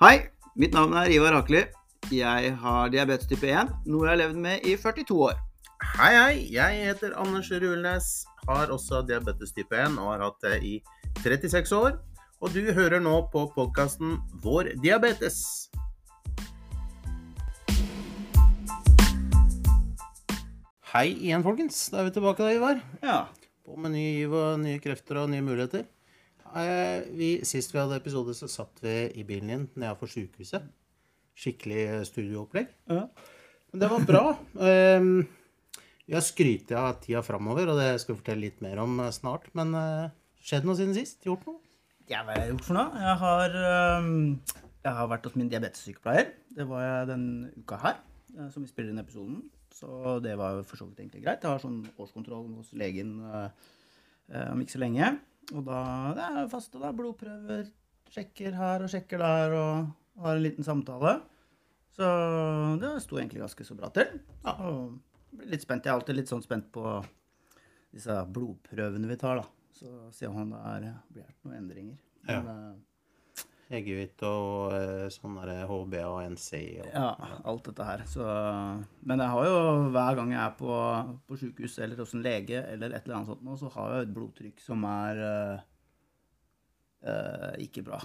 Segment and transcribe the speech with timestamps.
[0.00, 1.60] Hei, mitt navn er Ivar Akeli.
[2.08, 5.34] Jeg har diabetes type 1, noe jeg har levd med i 42 år.
[5.98, 6.38] Hei, hei.
[6.54, 8.06] Jeg heter Anders Rulnes.
[8.48, 10.72] Har også diabetes type 1 og har hatt det i
[11.20, 12.00] 36 år.
[12.40, 15.68] Og du hører nå på podkasten Vår diabetes.
[20.94, 21.90] Hei igjen, folkens.
[21.92, 22.84] Da er vi tilbake da, Ivar.
[23.04, 23.22] Ja.
[23.68, 25.84] På med ny giv og nye krefter og nye muligheter.
[26.56, 30.64] Eh, vi, sist vi hadde episode, så satt vi i bilen din nedenfor sykehuset.
[31.38, 32.72] Skikkelig studioopplegg.
[32.90, 33.04] Ja.
[33.70, 34.24] Men det var bra.
[34.58, 35.22] Um,
[36.08, 39.12] vi har skrytt av tida framover, og det skal vi fortelle litt mer om eh,
[39.14, 39.46] snart.
[39.58, 39.76] Men
[40.42, 41.22] skjedd noe siden sist?
[41.26, 41.62] Gjort noe?
[42.10, 42.98] Ja, hva har jeg gjort for noe?
[42.98, 43.56] Jeg har,
[44.82, 46.32] jeg har vært hos min diabetessykepleier.
[46.56, 47.26] Det var jeg den
[47.60, 48.00] uka her,
[48.50, 49.44] som vi spiller inn episoden.
[49.70, 51.46] Så det var for så vidt egentlig greit.
[51.46, 55.12] Jeg har sånn årskontroll hos legen om ikke så lenge.
[55.54, 55.80] Og da
[56.16, 57.70] det er faste da, blodprøver.
[58.10, 61.20] Sjekker her og sjekker der og har en liten samtale.
[61.94, 62.08] Så
[62.80, 64.20] det sto egentlig ganske så bra til.
[64.44, 64.98] Ja, og
[65.36, 65.86] blir litt spent.
[65.86, 66.84] Jeg er alltid litt sånn spent på
[67.94, 69.46] disse blodprøvene vi tar, da.
[69.74, 71.98] Så se om det blir noen endringer.
[72.28, 72.40] Ja.
[72.42, 72.78] Men, eh,
[73.70, 76.50] Eggehvit og uh, sånn HB og NC
[76.82, 77.10] og ja,
[77.46, 78.00] alt dette her.
[78.10, 78.24] Så,
[79.06, 79.60] men jeg har jo
[79.94, 80.78] hver gang jeg er på,
[81.28, 84.08] på sykehus eller hos en lege eller et eller annet sånt, nå, så har jeg
[84.08, 85.62] et blodtrykk som er eh,
[87.12, 88.02] eh, ikke bra.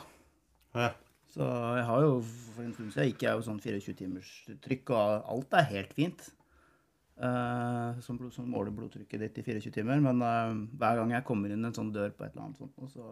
[0.77, 0.91] Ja.
[1.33, 1.49] Så
[1.79, 4.31] jeg har jo for en stund siden gikk jeg jo sånn 24 timers
[4.67, 6.29] trykk, og alt er helt fint.
[7.17, 10.05] eh, som, blod, som måler blodtrykket ditt i 24 timer.
[10.05, 10.21] Men
[10.77, 13.09] hver gang jeg kommer inn en sånn dør på et eller annet sånt, så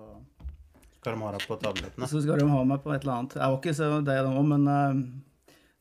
[1.03, 2.07] Skal de ha deg på tablettene?
[2.07, 3.33] så skal de ha meg på et eller annet.
[3.35, 4.99] Jeg var ikke så det nå, men eh,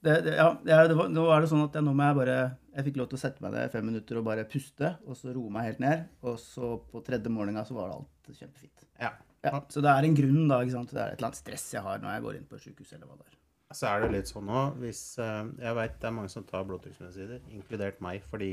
[0.03, 0.49] det, det, ja,
[0.91, 2.39] det var, nå er det sånn at jeg, nå må jeg bare
[2.73, 5.35] Jeg fikk lov til å sette meg ned fem minutter og bare puste, og så
[5.37, 6.09] roe meg helt ned.
[6.27, 8.89] Og så på tredje morgenen så var det alt kjempefint.
[8.99, 9.13] Ja.
[9.43, 10.61] Ja, så det er en grunn, da.
[10.63, 10.91] ikke sant?
[10.95, 13.11] Det er et eller annet stress jeg har når jeg går inn på sykehus eller
[13.11, 13.39] hva det er.
[13.73, 16.67] Så er det litt sånn òg hvis eh, Jeg veit det er mange som tar
[16.69, 18.53] blodtrykksmedisiner, inkludert meg, fordi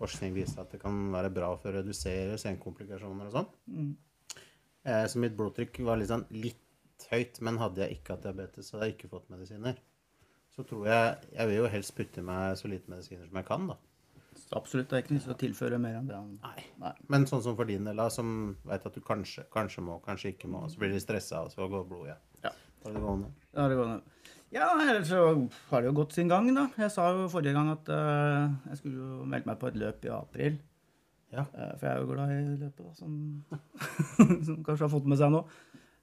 [0.00, 3.48] forskning viser at det kan være bra for å redusere senkomplikasjoner og sånn.
[3.72, 3.92] Mm.
[4.86, 8.68] Eh, så mitt blodtrykk var litt, sånn litt høyt, men hadde jeg ikke hatt diabetes,
[8.68, 9.80] så hadde jeg ikke fått medisiner.
[10.54, 13.48] Så tror jeg Jeg vil jo helst putte i meg så lite medisiner som jeg
[13.48, 13.76] kan, da.
[14.36, 14.88] Så absolutt.
[14.88, 16.18] Det er ikke noe å tilføre mer enn det.
[16.44, 16.64] Nei.
[16.80, 16.92] Nei.
[17.12, 20.34] Men sånn som for din del, da, som veit at du kanskje, kanskje må, kanskje
[20.34, 22.22] ikke må, så blir de stressa, og så går blodet igjen.
[22.44, 22.52] Ja.
[22.82, 23.32] Da er det gående.
[23.56, 24.14] Ja, det gående.
[24.54, 25.22] Ja, ellers så
[25.72, 26.68] har det jo gått sin gang, da.
[26.78, 30.06] Jeg sa jo forrige gang at uh, jeg skulle jo melde meg på et løp
[30.06, 30.60] i april.
[31.34, 31.44] Ja.
[31.52, 33.14] Eh, for jeg er jo glad i løpet, da, som,
[34.46, 35.42] som kanskje har fått med seg nå.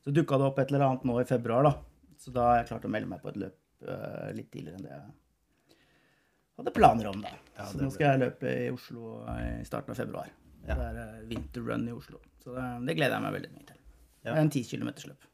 [0.03, 2.15] Så dukka det opp et eller annet nå i februar, da.
[2.19, 4.85] Så da har jeg klart å melde meg på et løp uh, litt tidligere enn
[4.85, 5.03] det jeg
[6.59, 7.31] hadde planer om, da.
[7.57, 10.29] Ja, så nå skal jeg løpe i Oslo i starten av februar.
[10.67, 10.75] Ja.
[10.77, 12.21] Det er eh, vinterrun i Oslo.
[12.43, 13.79] Så det, det gleder jeg meg veldig mye til.
[14.23, 14.29] Ja.
[14.29, 15.27] Det er en 10 kilometersløp.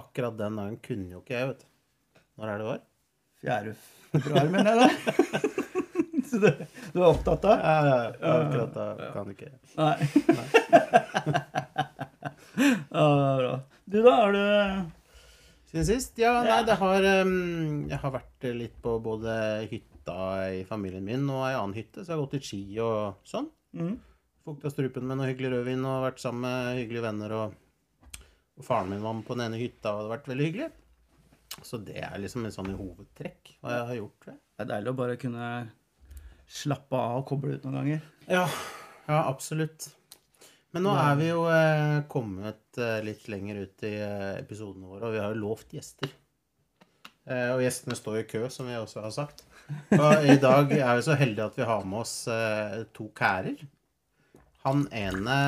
[0.00, 2.22] Akkurat den dagen kunne jo ikke jeg, vet du.
[2.36, 2.82] Når er det år?
[3.44, 3.76] 4.
[4.10, 5.62] februar, mener jeg da.
[6.30, 6.50] Så du,
[6.92, 7.60] du er opptatt av?
[7.62, 8.34] Ja, ja, ja.
[8.42, 9.52] Akkurat da kan du ikke.
[9.78, 9.96] Nei.
[12.90, 13.60] ja, det bra.
[13.84, 14.44] Du da, har du
[15.66, 16.18] Siden sist?
[16.18, 19.32] Ja, nei, det har um, Jeg har vært litt på både
[19.70, 20.18] hytta
[20.54, 23.48] i familien min og ei annen hytte, så jeg har gått i ski og sånn.
[23.76, 23.96] Mm.
[24.46, 27.34] Fukta strupen med noe hyggelig rødvin og vært sammen med hyggelige venner.
[27.40, 28.20] Og,
[28.56, 30.70] og faren min var med på den ene hytta, og det har vært veldig hyggelig.
[31.66, 34.16] Så det er liksom en sånn i hovedtrekk hva jeg har gjort.
[34.22, 34.40] tror jeg.
[34.56, 35.50] Det er deilig å bare kunne
[36.46, 38.02] slappe av og koble ut noen ganger.
[38.30, 38.46] Ja,
[39.08, 39.90] ja absolutt.
[40.74, 45.08] Men nå er vi jo eh, kommet eh, litt lenger ut i eh, episodene våre,
[45.08, 46.10] og vi har jo lovt gjester.
[47.26, 49.46] Eh, og gjestene står i kø, som vi også har sagt.
[49.96, 53.64] Og i dag er vi så heldige at vi har med oss eh, to kærer.
[54.66, 55.38] Han ene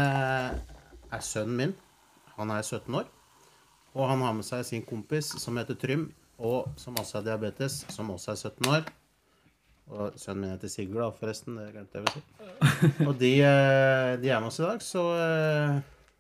[1.10, 1.76] er sønnen min.
[2.38, 3.06] Han er 17 år.
[3.98, 6.08] Og han har med seg sin kompis som heter Trym,
[6.38, 8.91] og som også har diabetes, som også er 17 år.
[9.88, 11.56] Og sønnen min heter Sigurd, da, forresten.
[11.56, 13.06] Det glemte jeg å si.
[13.06, 15.79] Og de, eh, de er med oss i dag, så eh,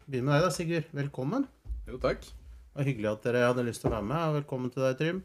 [0.08, 0.86] begynn med deg da, Sigurd.
[0.96, 1.44] Velkommen.
[1.88, 2.22] Jo, takk.
[2.24, 4.22] Det var hyggelig at dere hadde lyst til å være med.
[4.30, 5.20] og Velkommen til deg, Trym.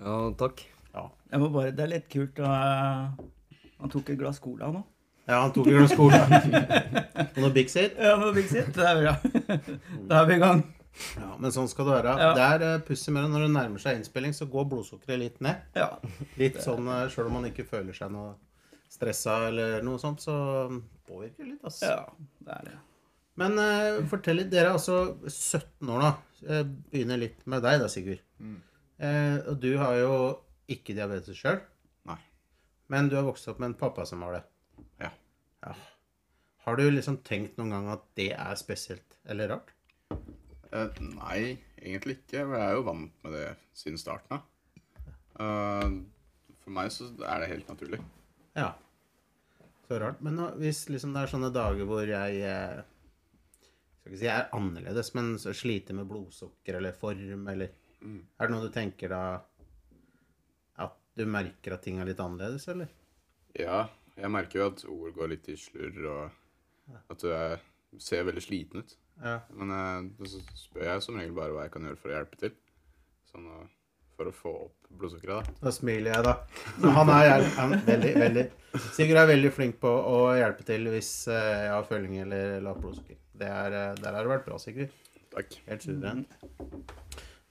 [0.00, 0.64] Ja, takk.
[0.94, 2.40] Ja, Jeg må bare, Det er litt kult.
[2.40, 4.84] å, eh, han tok et glass cola nå.
[5.28, 6.22] ja han tok et glass cola.
[7.34, 7.98] Og noe Big Sit.
[7.98, 8.72] Ja, noe Big Sit.
[8.72, 9.14] Det er bra.
[10.08, 10.64] Da er vi i gang.
[11.18, 12.14] Ja, men sånn skal det være.
[12.22, 12.30] Ja.
[12.36, 15.40] Det er uh, pussig med det når det nærmer seg innspilling, så går blodsukkeret litt
[15.44, 15.62] ned.
[15.78, 15.90] Ja.
[16.40, 18.34] Litt sånn uh, sjøl om man ikke føler seg noe
[18.94, 20.34] stressa eller noe sånt, så
[21.08, 21.88] påvirker det litt, altså.
[21.90, 22.76] ja, det er det.
[23.42, 24.52] Men uh, fortell litt.
[24.52, 26.12] Dere er altså 17 år, nå.
[26.44, 28.22] Jeg begynner litt med deg da, Sigurd.
[29.02, 30.12] Eh, og du har jo
[30.70, 31.58] ikke diabetes sjøl.
[32.92, 34.42] Men du har vokst opp med en pappa som har det.
[35.00, 35.10] Ja.
[35.64, 35.74] Ja.
[36.66, 39.72] Har du liksom tenkt noen gang at det er spesielt eller rart?
[40.74, 42.40] Eh, nei, egentlig ikke.
[42.42, 43.46] Jeg er jo vant med det
[43.78, 44.50] siden starten av.
[45.34, 46.02] Uh,
[46.62, 48.00] for meg så er det helt naturlig.
[48.58, 48.72] Ja.
[49.86, 50.20] Så rart.
[50.24, 52.82] Men nå, hvis liksom det er sånne dager hvor jeg eh,
[54.00, 58.48] skal ikke si jeg er annerledes, men så sliter med blodsukker eller form, eller Er
[58.48, 59.20] det noe du tenker da
[60.84, 62.90] At du merker at ting er litt annerledes, eller?
[63.56, 63.86] Ja,
[64.16, 67.62] jeg merker jo at ord går litt i slurr, og at du er,
[68.02, 68.96] ser veldig sliten ut.
[69.22, 69.38] Ja.
[69.54, 72.40] Men eh, så spør jeg som regel bare hva jeg kan gjøre for å hjelpe
[72.40, 72.54] til.
[73.30, 73.66] Sånn å-
[74.14, 75.54] for å få opp blodsukkeret, da.
[75.66, 76.34] Da smiler jeg, da.
[76.94, 78.44] Han er, han veldig, veldig
[78.94, 82.78] Sigurd er veldig flink på å hjelpe til hvis eh, jeg har føling eller lavt
[82.84, 83.18] blodsukker.
[83.34, 84.94] Det er, eh, der har det vært bra, Sigurd.
[85.34, 85.56] Takk.
[85.66, 86.36] Helt suverent.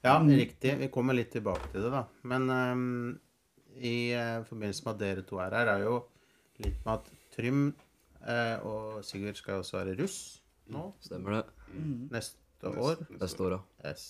[0.04, 0.72] Ja, riktig.
[0.80, 2.02] Vi kommer litt tilbake til det, da.
[2.32, 3.18] Men um,
[3.76, 5.98] i eh, forbindelse med at dere to er her, er jo
[6.64, 7.60] litt med at Trym
[8.24, 10.18] uh, og Sigurd skal også være russ
[10.72, 11.42] nå Stemmer det.
[12.14, 13.02] neste år.
[13.20, 13.90] Neste år, ja.
[13.90, 14.04] Yes.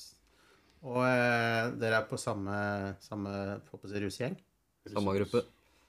[0.85, 2.55] Og eh, dere er på samme,
[3.01, 4.37] samme får på å?
[4.93, 5.41] Samme gruppe.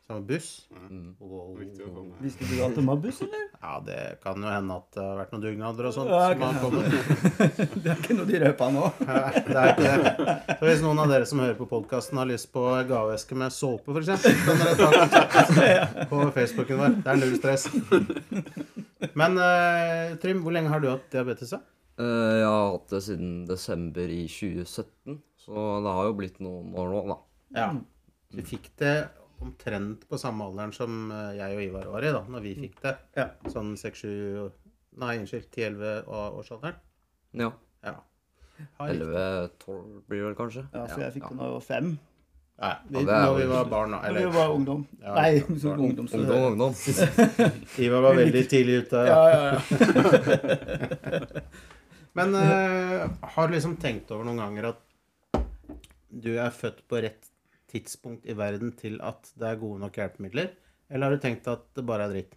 [0.06, 0.68] Samme buss?
[0.90, 1.16] Mm.
[1.18, 1.56] Wow.
[1.57, 2.12] Med.
[2.22, 3.46] Visste du at de har buss, eller?
[3.66, 6.12] Ja, det kan jo hende at det har vært noen dugnader og sånt.
[6.13, 6.92] Ja, som har kommet.
[7.81, 8.84] Det er ikke noe de røpa nå.
[9.07, 10.36] Ja, det er ikke det.
[10.60, 13.96] Så hvis noen av dere som hører på podkasten har lyst på gaveeske med såpe,
[13.98, 17.00] f.eks., kan dere ta kontakt på Facebooken vår.
[17.01, 17.66] Det er null stress.
[19.18, 21.56] Men uh, Trym, hvor lenge har du hatt diabetes?
[21.58, 21.63] da?
[21.98, 25.18] Uh, Jeg har hatt det siden desember i 2017,
[25.48, 27.22] så det har jo blitt noen år nå, da.
[27.58, 27.69] Ja.
[28.36, 28.98] Du fikk det
[29.44, 32.82] omtrent på samme alderen som eh, jeg og Ivar var i, da når vi fikk
[32.86, 32.96] det.
[33.20, 33.30] Ja.
[33.52, 34.52] Sånn 6-7
[34.96, 36.06] Nei, unnskyld, 10-11
[36.40, 36.76] årsalderen.
[37.36, 37.50] Ja.
[37.84, 37.98] Ja.
[38.80, 40.62] Har- 11-12 blir det vel kanskje.
[40.72, 41.90] Ja, for jeg fikk det da jeg var fem.
[42.56, 44.00] Nei, vi, Ja, når vi var barn, da.
[44.08, 44.86] når vi var ungdom.
[45.02, 46.08] Ja, Nei, ja, så ungdom.
[46.08, 46.74] Så Ungdom, ungdom.
[47.84, 49.02] Ivar var veldig tidlig ute.
[49.10, 49.60] Ja, ja, ja.
[52.16, 55.42] Men uh, har du liksom tenkt over noen ganger at
[56.16, 57.28] du er født på rett
[57.75, 60.50] tidspunkt i verden til at det er gode nok hjelpemidler?
[60.89, 62.33] Eller har du tenkt at det bare er dritt?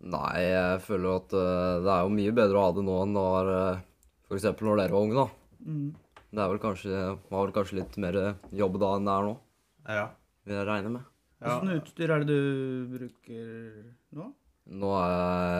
[0.00, 2.94] Nei, jeg føler jo at eh, det er jo mye bedre å ha det nå
[3.04, 3.82] enn det var uh,
[4.30, 4.46] f.eks.
[4.64, 5.26] når dere var unge, da.
[5.66, 5.88] Mm.
[6.30, 8.16] Det er vel kanskje, var vel kanskje litt mer
[8.56, 9.34] jobb da enn det er nå,
[9.90, 10.04] Ja.
[10.46, 11.08] vil jeg regne med.
[11.42, 11.48] ja.
[11.58, 13.50] Hvordan utstyr er det du bruker
[14.16, 14.28] nå?
[14.80, 15.10] Nå er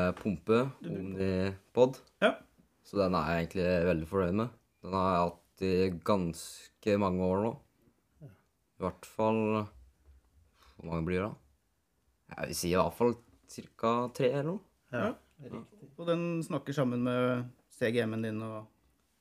[0.06, 1.98] jeg pumpe, Omnipod.
[2.22, 2.32] Ja.
[2.86, 4.52] Så den er jeg egentlig veldig fornøyd med.
[4.86, 5.74] Den har jeg hatt i
[6.08, 7.52] ganske mange år nå.
[8.80, 11.28] I hvert fall Hvor mange blir det?
[11.28, 12.36] da?
[12.38, 13.14] Jeg vil si i hvert fall
[13.50, 13.92] ca.
[14.16, 14.60] tre eller noe.
[14.94, 15.10] ja.
[16.00, 17.46] Og den snakker sammen med
[17.76, 18.66] CGM-en din og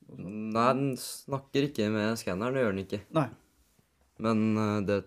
[0.09, 2.99] Nei, den snakker ikke med skanneren, det gjør den ikke.
[3.13, 3.27] Nei.
[4.25, 4.97] Men eh, det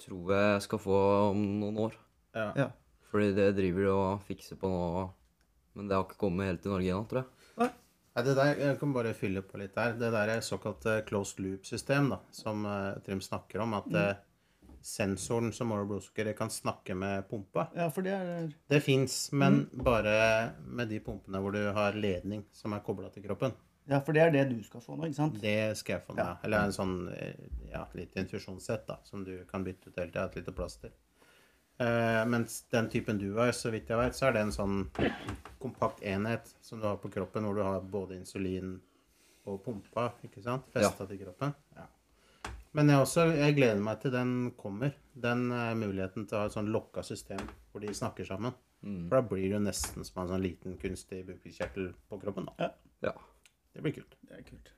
[0.00, 1.00] tror jeg jeg skal få
[1.32, 1.98] om noen år.
[2.38, 2.46] ja.
[2.56, 2.68] Ja.
[3.10, 5.04] Fordi det driver de og fikser på nå.
[5.76, 7.50] Men det har ikke kommet helt til Norge ennå, tror jeg.
[7.60, 7.68] Nei,
[8.22, 9.96] det der, jeg kan bare fylle på litt der.
[9.98, 13.74] Det der er såkalt eh, closed loop-system, da, som eh, Trym snakker om.
[13.74, 14.22] At mm.
[14.84, 17.66] sensoren som måler blodsukkeret, kan snakke med pumpa.
[17.74, 20.14] Ja, for det er Det fins, men bare
[20.62, 23.56] med de pumpene hvor du har ledning som er kobla til kroppen.
[23.90, 25.40] Ja, for det er det du skal få nå, ikke sant?
[25.42, 26.38] Det skal jeg få med.
[26.46, 30.28] Eller en sånn eh, ja, litt infusjonssett da, som du kan bytte ut hele tida.
[30.30, 30.94] Et lite plaster.
[31.78, 34.76] Eh, mens den typen du har, så vidt jeg vet, så er det en sånn
[35.62, 38.76] kompakt enhet som du har på kroppen, hvor du har både insulin
[39.50, 40.68] og pumpa, ikke sant?
[40.72, 41.52] Festa til kroppen.
[41.76, 41.88] Ja.
[42.74, 44.94] Men jeg, også, jeg gleder meg til den kommer.
[45.14, 48.54] Den uh, muligheten til å ha et sånn lokka system hvor de snakker sammen.
[48.82, 49.04] Mm.
[49.06, 52.48] For da blir det jo nesten som en sånn liten kunstig bukspyttkjertel på kroppen.
[52.50, 52.72] da.
[53.06, 53.14] Ja.
[53.74, 54.18] Det blir kult.
[54.26, 54.72] Det er kult.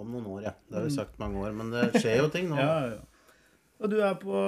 [0.00, 0.52] Om noen år, ja.
[0.68, 1.56] Det har vi sagt mange år.
[1.56, 2.60] Men det skjer jo ting nå.
[2.64, 3.02] Ja, ja.
[3.82, 4.40] Og du er på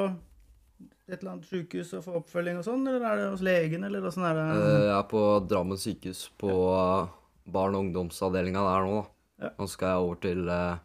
[1.08, 4.04] et eller annet sykehus og få oppfølging og sånn, eller er det hos legen, eller
[4.08, 4.46] åssen er det?
[4.56, 7.08] Eh, Jeg er på Drammen sykehus på ja.
[7.46, 9.06] barn- og ungdomsavdelinga der nå, da.
[9.46, 9.50] Ja.
[9.60, 10.78] Nå skal jeg over til eh,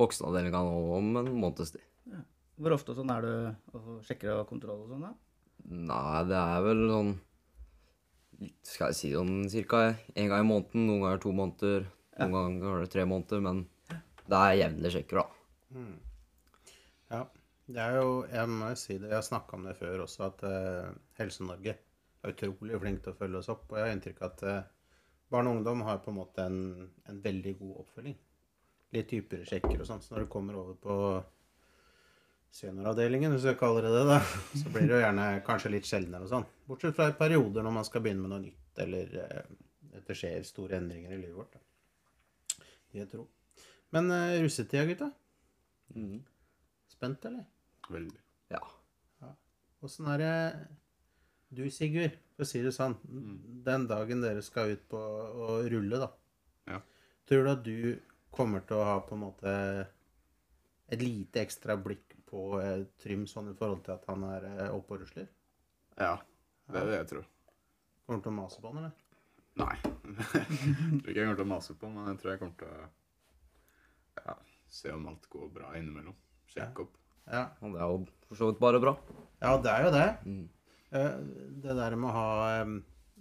[0.00, 1.84] voksenavdelinga nå om en måneds tid.
[2.60, 5.14] Hvor ofte og sånn er du og sjekker og kontroll og sånn, da?
[5.64, 7.12] Nei, det er vel sånn
[8.66, 9.80] Skal jeg si sånn cirka
[10.14, 10.84] én gang i måneden.
[10.88, 11.86] Noen ganger to måneder.
[12.18, 13.40] Noen ganger er tre måneder.
[13.42, 13.62] Men
[14.28, 15.26] det er jevnlig sjekker, da.
[15.78, 15.84] Ja.
[17.64, 20.26] Det er jo, jeg må jo si det, jeg har snakka om det før også,
[20.26, 23.64] at uh, Helse-Norge er utrolig flink til å følge oss opp.
[23.70, 24.90] Og jeg har inntrykk av at uh,
[25.32, 26.58] barn og ungdom har på en måte en,
[27.08, 28.18] en veldig god oppfølging.
[28.94, 30.02] Litt dypere sjekker og sånn.
[30.04, 30.98] Så når du kommer over på
[32.54, 34.20] senioravdelingen, hvis jeg kaller det det, da,
[34.60, 36.46] så blir det jo gjerne kanskje litt sjeldnere og sånn.
[36.68, 39.56] Bortsett fra i perioder når man skal begynne med noe nytt, eller eh,
[40.04, 41.56] det skjer store endringer i livet vårt.
[41.56, 42.68] Da.
[43.00, 43.26] Jeg tror.
[43.94, 45.10] Men uh, russetida, gutta?
[45.96, 46.20] Mm.
[46.92, 47.48] Spent, eller?
[47.92, 48.20] Veldig.
[48.52, 48.62] Ja.
[49.84, 50.34] Åssen er det
[51.54, 52.96] du, Sigurd, for å si det sånn,
[53.66, 56.08] den dagen dere skal ut på å rulle, da.
[56.72, 56.80] Ja.
[57.28, 57.76] Tror du at du
[58.34, 59.52] kommer til å ha på en måte
[60.92, 64.74] et lite ekstra blikk på eh, Trym sånn i forhold til at han er eh,
[64.74, 65.28] oppe og rusler?
[66.00, 66.16] Ja,
[66.72, 67.30] det er det jeg tror.
[68.04, 68.98] Kommer du til å mase på han, eller?
[69.62, 69.76] Nei.
[69.84, 72.74] jeg tror ikke jeg kommer til å mase på, men jeg tror jeg kommer til
[72.74, 74.36] å ja,
[74.80, 76.18] se om alt går bra innimellom.
[76.50, 76.98] Sjekke opp.
[77.30, 77.44] Ja.
[77.62, 78.96] Og det er jo for så vidt bare bra.
[79.42, 80.08] ja, det er jo det.
[80.26, 80.48] Mm.
[80.92, 81.16] Eh,
[81.64, 82.64] Det der med å ha,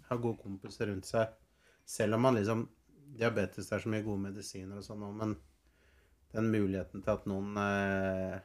[0.10, 1.28] ha gode kompiser rundt seg
[1.86, 2.68] Selv om man liksom
[3.18, 5.36] Diabetes er så mye gode medisiner og sånn men
[6.34, 8.40] den muligheten til at noen eh,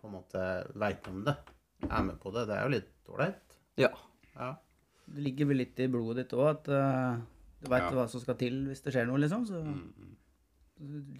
[0.00, 0.40] på en måte
[0.74, 1.34] veit om det,
[1.86, 3.54] er med på det, det er jo litt ålreit.
[3.78, 3.90] Ja.
[4.34, 4.48] Ja.
[5.06, 7.20] Det ligger vel litt i blodet ditt òg, at eh,
[7.62, 7.92] du veit Ja.
[7.94, 9.46] hva som skal til hvis det skjer noe, liksom.
[9.46, 10.16] Så, Mm, mm.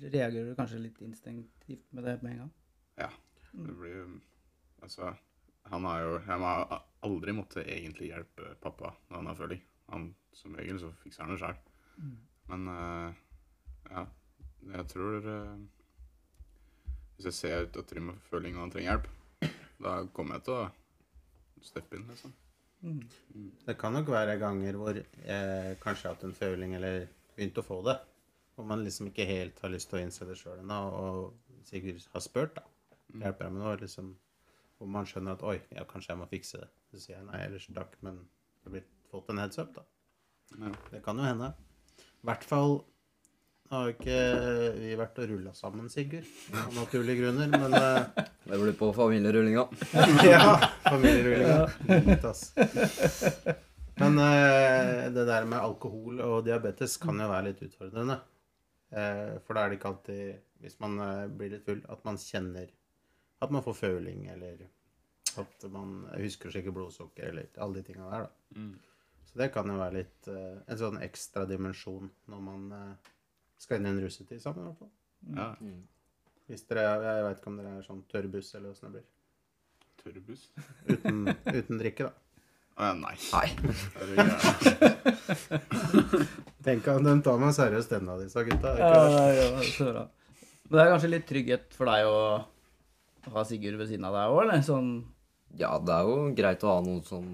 [0.01, 2.51] så reagerer du kanskje litt instinktivt med det med en gang.
[2.99, 3.11] Ja.
[3.53, 4.07] Det blir jo
[4.83, 5.13] Altså,
[5.71, 9.63] han har jo Han har aldri måttet egentlig hjelpe pappa når han har føling.
[9.93, 11.59] Han, som regel så fikser han det sjøl.
[12.51, 13.15] Men uh,
[13.91, 14.05] ja,
[14.77, 15.59] jeg tror uh,
[17.17, 19.11] Hvis jeg ser ut at Trym har føling og han trenger hjelp,
[19.83, 20.71] da kommer jeg til å
[21.63, 22.33] steppe inn, liksom.
[23.67, 27.05] Det kan nok være ganger hvor jeg kanskje har hatt en føling eller
[27.37, 27.95] begynt å få det,
[28.57, 32.09] hvor man liksom ikke helt har lyst til å innse det sjøl ennå, og sikkert
[32.15, 32.67] har spurt, da.
[33.21, 33.75] Hjelper jeg med noe?
[33.81, 34.13] Liksom,
[34.79, 36.71] hvor man skjønner at oi, ja, kanskje jeg må fikse det.
[36.93, 39.85] Så sier jeg nei, ellers takk, men det har blitt, fått en heads up, da.
[40.59, 40.73] Ja.
[40.93, 41.53] Det kan jo hende.
[42.03, 42.75] I hvert fall
[43.73, 44.17] har ikke
[44.77, 48.27] vi vært og rulla sammen, Sigurd, av naturlige grunner, men uh...
[48.53, 49.63] Det blir på familierullinga.
[50.27, 51.71] ja, familierullinga.
[51.89, 53.55] Ja.
[54.03, 58.19] Men uh, det der med alkohol og diabetes kan jo være litt utfordrende.
[58.93, 60.99] Uh, for da er det ikke alltid, hvis man
[61.39, 62.67] blir litt full, at man kjenner
[63.43, 64.65] at man får føling, eller
[65.41, 68.61] at man husker å sjekke blodsukker, eller alle de tinga der, da.
[68.61, 68.75] Mm.
[69.31, 73.13] Så det kan jo være litt uh, en sånn ekstra dimensjon når man uh,
[73.61, 74.95] skal inn i en russetid sammen, i hvert fall.
[75.39, 75.49] ja.
[76.51, 79.07] Hvis dere, Jeg veit ikke om dere er sånn tørrbuss, eller åssen det blir.
[80.03, 80.43] Tørrbuss?
[80.91, 81.23] Uten,
[81.59, 82.13] uten drikke, da.
[82.73, 83.15] Å ja, nei.
[83.33, 83.49] Nei.
[86.67, 88.75] Tenk at de tar meg seriøst, denne av disse gutta.
[88.81, 88.89] Ja,
[89.39, 89.47] ja,
[89.93, 90.05] bra.
[90.73, 92.19] Det er kanskje litt trygghet for deg å
[93.31, 94.63] ha Sigurd ved siden av deg òg, eller?
[94.67, 94.89] Sånn
[95.59, 97.27] Ja, det er jo greit å ha noen som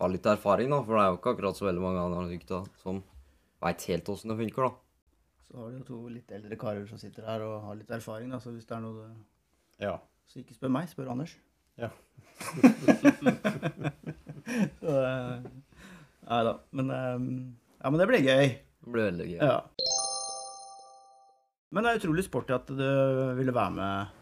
[0.00, 0.82] har litt erfaring, da.
[0.84, 3.02] For det er jo ikke akkurat så veldig mange andre gutta som
[3.60, 4.72] veit helt åssen det funker, da.
[5.50, 8.30] Så har du jo to litt eldre karer som sitter her og har litt erfaring,
[8.30, 9.06] da, så hvis det er noe du
[9.82, 9.96] Ja.
[10.30, 11.32] Så ikke spør meg, spør Anders.
[11.80, 11.88] Ja.
[14.80, 15.40] så, eh,
[16.30, 16.52] Nei da.
[16.76, 17.18] Men eh,
[17.80, 18.46] Ja, men det blir gøy.
[18.84, 19.40] Det blir veldig gøy.
[19.40, 19.58] Ja.
[21.70, 22.86] Men det er utrolig sporty at du
[23.38, 24.14] ville være med,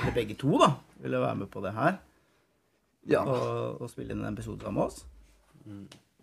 [0.00, 0.70] eller begge to, da,
[1.02, 1.98] ville være med på det her.
[3.10, 3.24] Ja.
[3.24, 5.04] Og, og spille inn en episode sammen med oss.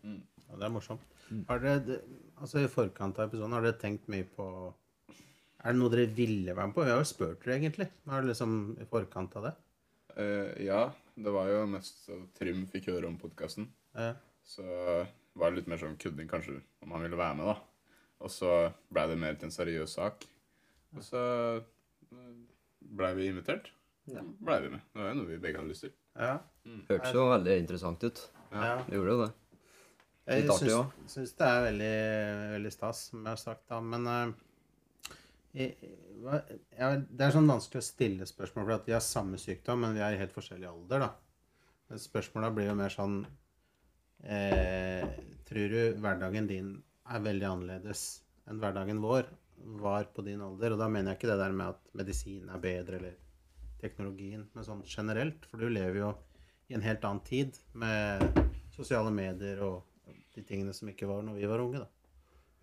[0.03, 1.05] ja, det er morsomt.
[1.49, 2.01] Har dere,
[2.39, 4.45] altså I forkant av episoden, har dere tenkt mye på
[5.09, 6.85] Er det noe dere ville være med på?
[6.85, 7.89] Vi har jo spurt dere, egentlig.
[8.07, 9.53] Er det liksom i forkant av det?
[10.17, 10.83] Uh, ja,
[11.17, 13.67] det var jo mest så Trym fikk høre om podkasten.
[13.97, 14.13] Uh.
[14.47, 14.63] Så
[15.37, 17.57] var det litt mer sånn kødding, kanskje om han ville være med, da.
[18.23, 18.53] Og så
[18.93, 20.23] blei det mer til en seriøs sak.
[20.95, 21.21] Og så
[22.97, 23.71] blei vi invitert.
[24.11, 24.21] Ja.
[24.47, 24.81] Blei vi med.
[24.93, 25.93] Det var jo noe vi begge hadde lyst til.
[26.19, 26.37] ja.
[26.89, 28.21] Hørtes jo veldig interessant ut.
[28.51, 28.73] ja.
[28.87, 29.29] Det gjorde jo det.
[30.27, 31.05] Jeg Litt artig syns, også.
[31.13, 31.91] syns det er veldig,
[32.57, 33.77] veldig stas, som jeg har sagt da.
[33.79, 35.13] Men uh,
[35.55, 35.93] jeg,
[36.25, 36.41] hva-
[36.75, 39.95] ja, det er sånn vanskelig å stille spørsmål, for at vi har samme sykdom, men
[39.95, 41.13] vi er i helt forskjellig alder, da.
[41.87, 43.21] Men spørsmåla blir jo mer sånn
[44.27, 45.07] eh,
[45.47, 46.73] Tror du hverdagen din
[47.07, 48.01] er veldig annerledes
[48.51, 50.75] enn hverdagen vår var på din alder?
[50.75, 53.17] Og da mener jeg ikke det der med at medisin er bedre, eller
[53.81, 55.45] teknologien, men sånn generelt.
[55.49, 56.13] For du lever jo
[56.67, 58.25] i en helt annen tid med
[58.75, 59.83] sosiale medier og
[60.35, 61.89] de tingene som ikke var når vi var unge, da.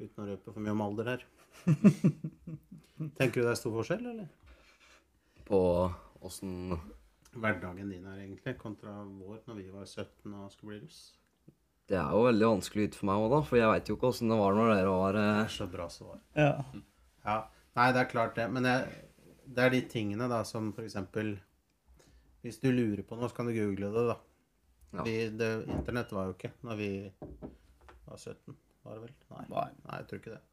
[0.01, 1.27] Uten å røpe for mye om alder her.
[3.19, 4.29] Tenker du det er stor forskjell, eller?
[5.47, 5.61] På
[6.25, 6.75] åssen
[7.35, 11.01] Hverdagen din her, egentlig, kontra vår når vi var 17 og skulle bli russ.
[11.89, 13.41] Det er jo veldig vanskelig ut for meg òg, da.
[13.45, 15.67] For jeg veit jo ikke åssen det var når dere var Det eh, er så
[15.71, 16.21] bra svar.
[16.39, 16.53] Ja.
[17.25, 17.41] Ja.
[17.75, 18.47] Nei, det er klart det.
[18.55, 19.03] Men jeg,
[19.45, 21.35] det er de tingene da som for eksempel
[22.45, 24.17] Hvis du lurer på noe, så kan du google det, da.
[24.95, 25.05] Ja.
[25.05, 26.91] Vi, det, Internett var jo ikke når vi
[28.05, 29.15] var 17, var det vel?
[29.33, 29.69] Nei, Nei.
[29.85, 30.43] Nei jeg tror ikke det.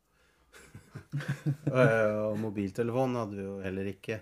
[1.71, 4.17] Eh, og mobiltelefon hadde vi jo heller ikke.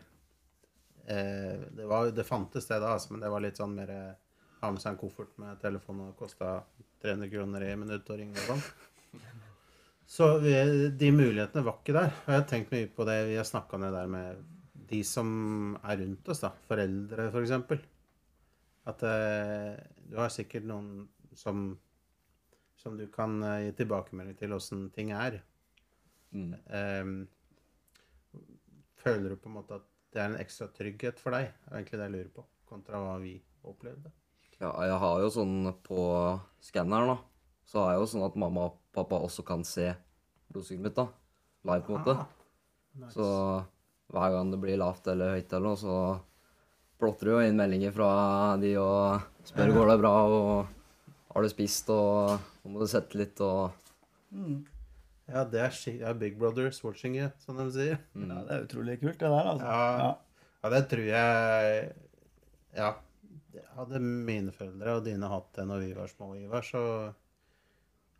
[1.09, 4.11] Eh, det, var, det fantes det da, altså, men det var litt sånn mer eh,
[4.59, 6.59] Ha med seg en koffert med telefon og kosta
[7.03, 8.63] 300 kroner i minuttet å ringe og sånn.
[10.09, 10.53] Så vi,
[10.99, 12.09] de mulighetene var ikke der.
[12.23, 13.19] Og jeg har tenkt mye på det.
[13.29, 14.39] Vi har snakka ned der med
[14.89, 15.29] de som
[15.83, 16.49] er rundt oss, da.
[16.65, 17.35] Foreldre, f.eks.
[17.35, 17.83] For eksempel.
[18.89, 19.75] At eh,
[20.09, 21.05] du har sikkert noen
[21.37, 21.69] som
[22.79, 25.41] som du kan eh, gi tilbakemelding til åssen ting er.
[26.31, 26.53] mm.
[26.79, 27.27] Ehm,
[28.99, 31.51] føler du på en måte at det er en ekstra trygghet for deg?
[31.51, 33.33] Det er egentlig det jeg lurer på, kontra hva vi
[33.67, 34.11] opplevde.
[34.59, 36.01] Ja, jeg har jo sånn på
[36.63, 37.17] skanneren, da.
[37.69, 39.91] Så har jeg jo sånn at mamma og pappa også kan se
[40.51, 41.07] blodsukkeret mitt, da.
[41.69, 42.15] Live, på en måte.
[42.17, 42.25] Ah,
[42.99, 43.13] nice.
[43.13, 43.27] Så
[44.09, 45.95] hver gang det blir lavt eller høyt eller noe, så
[46.99, 48.09] plotter det jo inn meldinger fra
[48.59, 50.49] de og spør går det bra og
[51.29, 52.33] har du spist og
[52.65, 53.69] nå må du sette litt og
[54.29, 54.59] Mm.
[55.25, 57.95] Ja, det er, ja, Big Brothers watching you, som de sier.
[58.13, 58.27] mm.
[58.29, 59.65] Ja, det er utrolig kult, det der, altså.
[59.65, 60.09] Ja.
[60.63, 61.95] Ja, det tror jeg
[62.77, 62.91] Ja.
[63.75, 66.81] Hadde mine foreldre og dine hatt det når vi var små, Ivar, så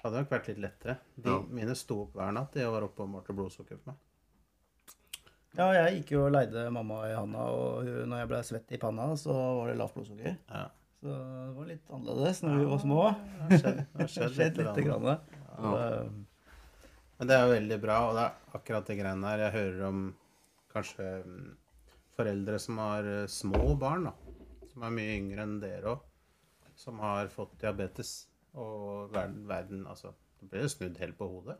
[0.01, 0.95] hadde det nok vært litt lettere.
[1.15, 1.39] De, Ja.
[1.59, 3.98] Mine sto opp hver natt de og var oppe og målte blodsukker for meg.
[5.57, 8.71] Ja, jeg gikk jo og leide mamma i handa, og hun- når jeg ble svett
[8.71, 10.38] i panna, så var det lavt blodsukker.
[10.50, 10.65] Ja.
[11.01, 13.01] Så det var litt annerledes når vi var små.
[13.13, 15.01] Det har skjedd, det har skjedd skjedde litt lite grann.
[15.01, 15.19] grann.
[15.59, 16.09] Ja.
[17.19, 19.38] Men det er jo veldig bra, og det er akkurat de greiene her.
[19.39, 20.15] Jeg hører om
[20.74, 21.55] kanskje mm,
[22.15, 24.13] foreldre som har eh, små barn, da.
[24.79, 26.03] Som er mye yngre enn dere òg.
[26.79, 28.12] Som har fått diabetes.
[28.55, 31.57] Og verden, verden altså Det blir jo snudd helt på hodet.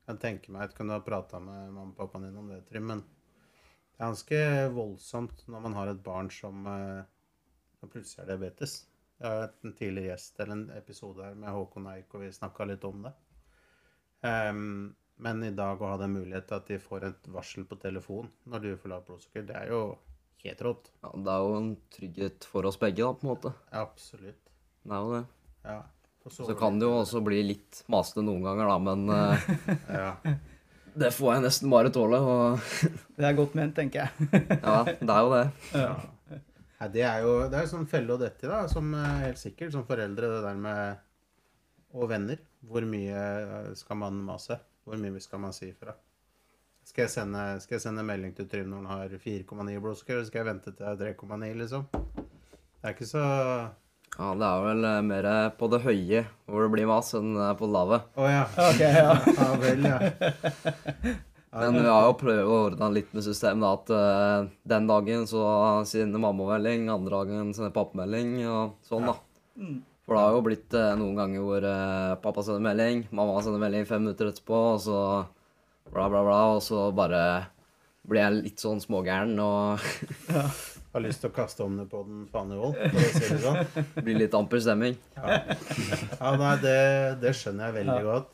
[0.00, 2.48] Jeg kan tenke meg at du kunne ha prata med mamma og pappaen din om
[2.50, 4.40] det, Trym, men det er ganske
[4.74, 7.06] voldsomt når man har et barn som, eh,
[7.78, 8.74] som plutselig har diabetes.
[9.20, 12.34] Jeg har hatt en tidligere gjest eller en episode her med Håkon Eik, og vi
[12.34, 13.14] snakka litt om det.
[14.26, 17.78] Um, men i dag å ha den mulighet til at de får et varsel på
[17.86, 19.82] telefon når du får lavt blodsukker, det er jo
[20.44, 20.90] helt rått.
[21.02, 23.52] ja, Det er jo en trygghet for oss begge, da, på en måte.
[23.72, 24.42] Absolutt.
[24.86, 25.22] Det er jo det.
[25.66, 25.78] Ja.
[26.30, 29.48] Så kan det jo også bli litt masete noen ganger, da, men eh,
[30.00, 30.34] Ja.
[30.98, 32.18] det får jeg nesten bare tåle.
[32.18, 32.58] Og
[33.16, 34.42] Det er godt ment, tenker jeg.
[34.62, 35.46] ja, det er jo det.
[35.72, 35.94] ja.
[36.76, 39.38] Ja, det er jo det er sånn felle å dette i, da, som eh, helt
[39.40, 40.98] sikkert som foreldre, det der med
[41.96, 42.42] Og venner.
[42.66, 44.58] Hvor mye eh, skal man mase?
[44.84, 45.94] Hvor mye skal man si fra?
[46.86, 50.28] Skal jeg sende, skal jeg sende melding til Trym når han har 4,9 blodsukker, eller
[50.28, 51.88] skal jeg vente til det er 3,9, liksom?
[51.90, 56.70] Det er ikke så Ja, det er vel eh, mer på det høye hvor det
[56.76, 57.98] blir mas, enn eh, på det lave.
[58.14, 58.46] Å ja.
[58.68, 59.18] Ok, ja.
[59.42, 59.98] Ja vel, ja.
[61.56, 63.92] Men vi har jo prøvd å ordne litt med systemet, da, at
[64.46, 65.42] uh, den dagen så
[65.90, 69.18] sender mamma melding, andre dagen sender pappa melding, og sånn, da.
[69.58, 69.78] Mm.
[70.06, 73.62] For det har jo blitt uh, noen ganger hvor uh, pappa sender melding, mamma sender
[73.62, 75.00] melding fem minutter etterpå, og så
[75.92, 77.20] bla, bla, bla, og så bare
[78.06, 79.82] blir jeg litt sånn smågæren og
[80.96, 83.58] Har lyst til å kaste om det på den vold, for å si det sånn.
[84.06, 84.94] blir litt amper stemning.
[85.18, 85.42] Ja,
[86.16, 86.76] ja nei, det,
[87.20, 88.06] det skjønner jeg veldig Ja.
[88.06, 88.30] godt.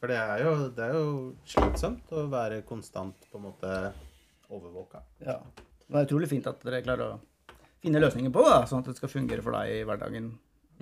[0.00, 1.04] For det er, jo, det er jo
[1.48, 3.70] slitsomt å være konstant på en måte
[4.50, 5.04] overvåka.
[5.24, 5.38] ja.
[5.84, 7.16] Det er utrolig fint at dere klarer å
[7.84, 10.30] finne løsninger på det, sånn at det skal fungere for deg i hverdagen.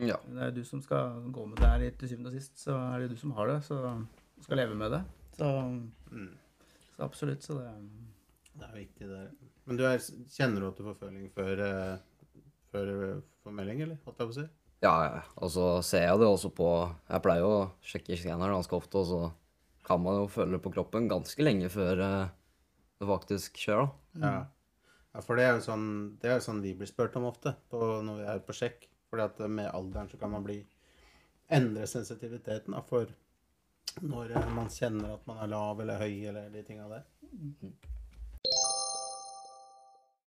[0.00, 0.16] Ja.
[0.24, 2.76] Det er jo du som skal gå med det her til syvende og sist, så
[2.94, 3.80] er det du som har det, så
[4.38, 5.02] du skal leve med det.
[5.36, 5.48] Så,
[6.12, 6.32] Mm.
[6.96, 7.72] så absolutt, så det
[8.52, 9.30] Det er viktig, det.
[9.64, 12.42] Men du er, kjenner du at du får føling før, eh,
[12.72, 13.98] før eh, melding, eller?
[14.04, 14.48] Holdt jeg på å si?
[14.82, 15.22] Ja, ja.
[15.38, 16.66] og så ser jeg det også på
[17.08, 19.20] Jeg pleier jo å sjekke skanneren ganske ofte, og så
[19.86, 22.28] kan man jo føle det på kroppen ganske lenge før eh,
[23.00, 24.20] det faktisk skjer, da.
[24.26, 24.34] Ja.
[25.14, 25.88] ja, for det er jo sånn,
[26.20, 28.88] det er jo sånn vi blir spurt om ofte på, når vi er på sjekk.
[29.10, 30.60] Fordi at med alderen så kan man bli
[31.52, 33.10] endre sensitiviteten da, for
[34.00, 37.04] når eh, man kjenner at man er lav eller høy eller de tinga der.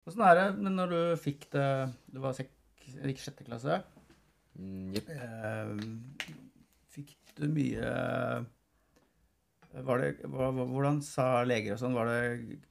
[0.08, 1.68] Åssen er det men når du fikk det
[2.08, 3.82] Du var sek, gikk sjette klasse.
[4.58, 5.10] Mm, yep.
[5.14, 5.74] Eh,
[6.94, 7.92] fikk du mye
[9.86, 11.98] var det, Hvordan sa leger og sånn?
[11.98, 12.22] Var det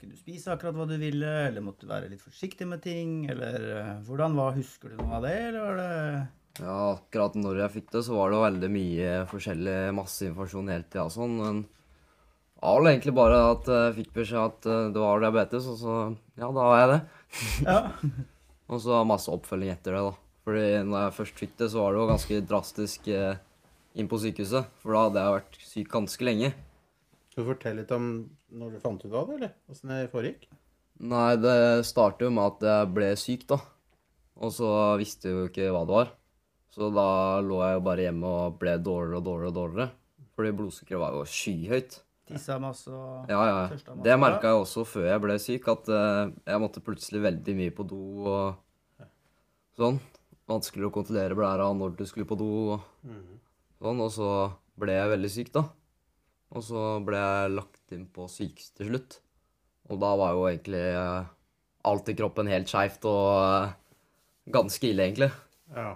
[0.01, 3.29] Kunne du spise akkurat hva du ville, eller måtte du være litt forsiktig med ting?
[3.31, 5.93] Eller eh, hvordan var, Husker du noe av det, eller var det
[6.63, 10.87] Ja, akkurat når jeg fikk det, så var det veldig mye forskjellig, masse informasjon hele
[10.89, 11.35] tida og sånn.
[11.41, 15.69] Men det var vel egentlig bare at jeg fikk beskjed at eh, det var diabetes,
[15.73, 15.97] og så
[16.41, 17.01] ja, da har jeg det.
[17.67, 17.81] Ja.
[18.67, 20.15] Og så masse oppfølging etter det, da.
[20.47, 23.37] Fordi når jeg først fikk det, så var det jo ganske drastisk eh,
[23.95, 24.73] inn på sykehuset.
[24.83, 26.51] For da hadde jeg vært syk ganske lenge.
[27.31, 28.09] Skal du fortelle litt om
[28.59, 29.55] når du fant ut av det, eller?
[29.71, 30.49] Åssen det foregikk?
[31.07, 33.61] Nei, det startet jo med at jeg ble syk, da.
[34.43, 36.15] Og så visste jeg jo ikke hva det var.
[36.77, 39.87] Så da lå jeg jo bare hjemme og ble dårligere og dårligere og dårligere.
[40.37, 41.95] Fordi blodsukkeret var jo skyhøyt.
[42.27, 43.63] Tissa masse og Ja, ja.
[43.71, 47.23] Tørsta masse, Det merka jeg også før jeg ble syk, at eh, jeg måtte plutselig
[47.25, 49.07] veldig mye på do og
[49.79, 50.01] sånn.
[50.51, 52.85] Vanskelig å kontrollere blæra når du skulle på do og
[53.81, 54.03] sånn.
[54.05, 54.31] Og så
[54.77, 55.65] ble jeg veldig syk, da.
[56.53, 59.21] Og så ble jeg lagt inn på sykehus til slutt.
[59.89, 61.31] Og da var jo egentlig eh,
[61.87, 63.73] alt i kroppen helt skeivt og eh,
[64.53, 65.31] ganske ille, egentlig.
[65.73, 65.95] Ja.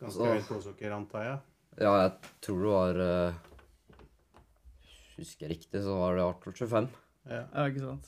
[0.00, 1.38] Ganske Så- høyt blodsukker, antar jeg.
[1.80, 3.34] Ja, jeg tror det var uh,
[5.18, 6.88] Husker jeg riktig, så var det i hvert fall 25.
[7.28, 7.40] Ja.
[7.52, 8.06] Ja, ikke sant.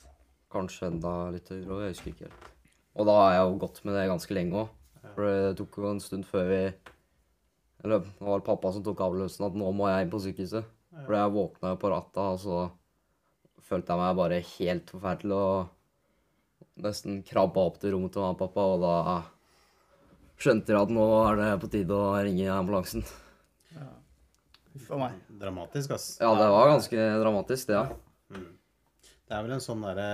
[0.53, 2.47] Kanskje enda litt høyere jeg husker ikke helt.
[2.97, 4.73] Og da har jeg jo gått med det ganske lenge òg.
[5.13, 6.61] For det tok jo en stund før vi
[7.83, 10.65] Eller det var pappa som tok avløsen at nå må jeg inn på sykehuset.
[11.05, 12.59] For jeg våkna jo på ratta, og så
[13.67, 18.43] følte jeg meg bare helt forferdelig og nesten krabba opp til rommet til mamma og
[18.45, 18.95] pappa, og da
[20.43, 23.05] skjønte at nå er det på tide å ringe ambulansen.
[24.73, 25.17] Huff a meg.
[25.41, 26.07] Dramatisk, ass.
[26.21, 28.43] Ja, det var ganske dramatisk, det, ja.
[29.33, 30.07] Det er vel en sånn derre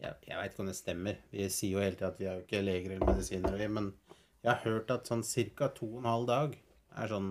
[0.00, 1.20] jeg, jeg veit ikke om det stemmer.
[1.34, 3.92] Vi sier jo hele tida at vi er jo ikke leger eller medisinere, vi, men
[4.40, 5.24] jeg har hørt at sånn
[5.58, 5.68] ca.
[5.76, 6.56] to og en halv dag
[7.02, 7.30] er sånn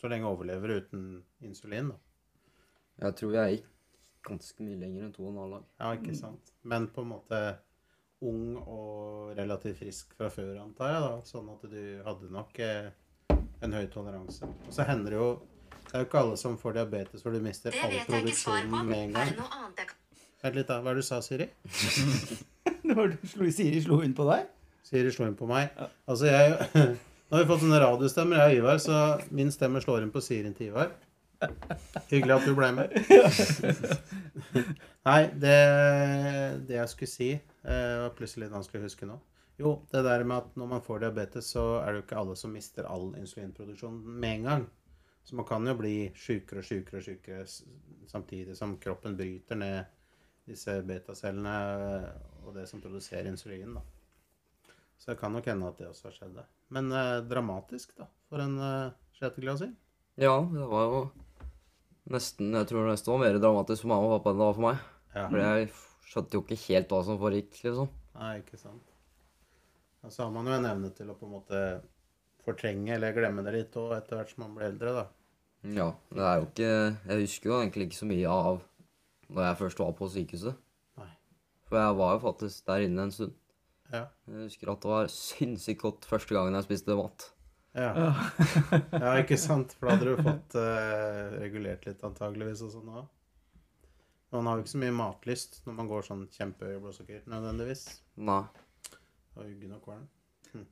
[0.00, 1.04] så lenge overlever uten
[1.44, 1.92] insulin.
[1.92, 1.98] da.
[3.04, 3.68] Jeg tror jeg gikk
[4.28, 5.66] ganske mye lenger enn to og en halv dag.
[5.80, 6.52] Ja, ikke sant.
[6.62, 7.40] Men på en måte
[8.26, 11.00] ung og relativt frisk fra før, antar jeg.
[11.06, 12.90] da, Sånn at du hadde nok eh,
[13.64, 14.48] en høy toleranse.
[14.66, 15.30] Og så hender det jo
[15.90, 19.14] Det er jo ikke alle som får diabetes hvor du mister all produksjonen med en
[19.16, 19.32] gang.
[19.76, 19.88] det
[20.40, 20.78] Vent litt, da.
[20.80, 21.48] Hva er det du sa, Siri?
[22.88, 24.46] Når du slo, Siri slo inn på deg?
[24.86, 25.68] Siri slo inn på meg.
[26.08, 26.54] Altså, jeg
[27.30, 28.94] Nå har vi fått sånne radiostemmer, jeg og Ivar, så
[29.36, 30.88] min stemme slår inn på Sirien til Ivar.
[32.10, 32.94] Hyggelig at du ble med.
[35.08, 35.58] Nei, det,
[36.68, 39.16] det jeg skulle si, eh, var plutselig litt vanskelig å huske nå.
[39.60, 42.36] Jo, det der med at når man får diabetes, så er det jo ikke alle
[42.40, 44.66] som mister all insulinproduksjon med en gang.
[45.24, 47.44] Så man kan jo bli sjukere og sjukere og sjukere
[48.08, 49.96] samtidig som kroppen bryter ned
[50.48, 52.06] disse betacellene eh,
[52.46, 53.76] og det som produserer insulin.
[53.76, 53.84] da.
[55.00, 56.40] Så det kan nok hende at det også har skjedd.
[56.74, 59.76] Men eh, dramatisk, da, for en eh, sjetteklassing.
[60.20, 61.02] Ja, det var jo
[62.14, 64.66] nesten Jeg tror nesten var mer dramatisk for mamma og pappa enn det var for
[64.66, 64.82] meg.
[65.14, 65.24] Ja.
[65.26, 65.70] For jeg
[66.10, 67.90] skjønte jo ikke helt hva som foregikk, liksom.
[68.18, 68.92] Nei, ikke sant.
[70.00, 71.62] Og så har man jo en evne til å på en måte
[72.44, 75.06] fortrenge eller glemme det litt òg etter hvert som man blir eldre, da.
[75.60, 78.62] Ja, det er jo ikke Jeg husker jo egentlig ikke så mye av
[79.30, 80.62] når jeg først var på sykehuset.
[80.98, 81.10] Nei.
[81.68, 83.36] For jeg var jo faktisk der inne en stund.
[83.90, 84.06] Ja.
[84.26, 87.28] Jeg husker at det var sinnssykt godt første gangen jeg spiste mat.
[87.76, 87.90] Ja,
[88.92, 89.76] ja ikke sant?
[89.78, 93.10] For da hadde du fått uh, regulert litt antageligvis og sånn òg.
[94.34, 97.84] Man har jo ikke så mye matlyst når man går sånn kjempehøy blodsukker nødvendigvis.
[98.22, 98.42] Nei.
[99.36, 100.06] Og uggen og kvalm.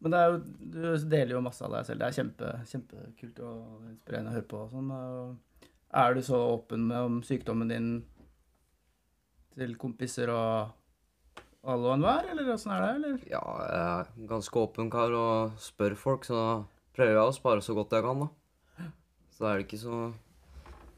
[0.03, 0.39] Men det er jo,
[0.75, 2.03] du deler jo masse av deg selv.
[2.03, 4.63] Det er kjempe, kjempekult og inspirerende å høre på.
[4.63, 5.69] og Sånn.
[5.99, 7.93] Er du så åpen med om sykdommen din
[9.59, 10.75] til kompiser og
[11.69, 12.91] alle og enhver, eller åssen er det?
[12.97, 13.23] eller?
[13.31, 16.43] Ja, jeg er ganske åpen kar og spør folk, så
[16.99, 18.89] prøver jeg å spare så godt jeg kan, da.
[19.31, 19.99] Så da er det ikke så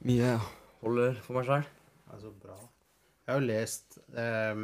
[0.00, 0.42] mye jeg
[0.80, 1.66] holder for meg sjøl.
[2.08, 2.56] Altså, så bra.
[3.26, 4.62] Jeg har jo lest ehm,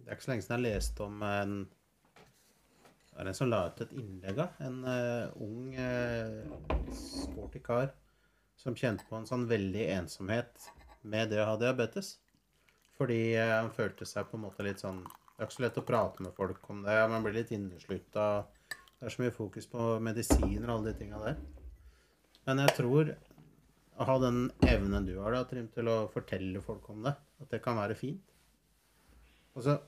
[0.00, 1.56] Det er ikke så lenge siden jeg leste om en
[3.10, 7.90] Det er en som la ut et innlegg av en uh, ung, uh, sporty kar
[8.60, 10.70] som kjente på en sånn veldig ensomhet
[11.02, 12.14] med det å ha diabetes.
[12.96, 15.82] Fordi uh, han følte seg på en måte litt sånn Det er ikke så lett
[15.82, 16.96] å prate med folk om det.
[17.10, 18.30] Man blir litt inneslutta.
[19.00, 21.38] Det er så mye fokus på medisiner og alle de tinga der.
[22.44, 23.14] Men jeg tror
[23.96, 27.54] å ha den evnen du har da, Trym, til å fortelle folk om det, at
[27.54, 28.34] det kan være fint.
[29.56, 29.78] Og så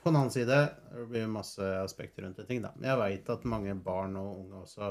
[0.00, 2.72] på den annen side det blir masse aspekter rundt det ting, da.
[2.78, 4.90] Men jeg veit at mange barn og unge også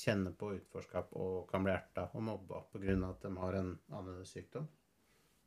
[0.00, 2.98] kjenner på utforskap og kan bli erta og mobba pga.
[3.12, 4.66] at de har en annerledes sykdom.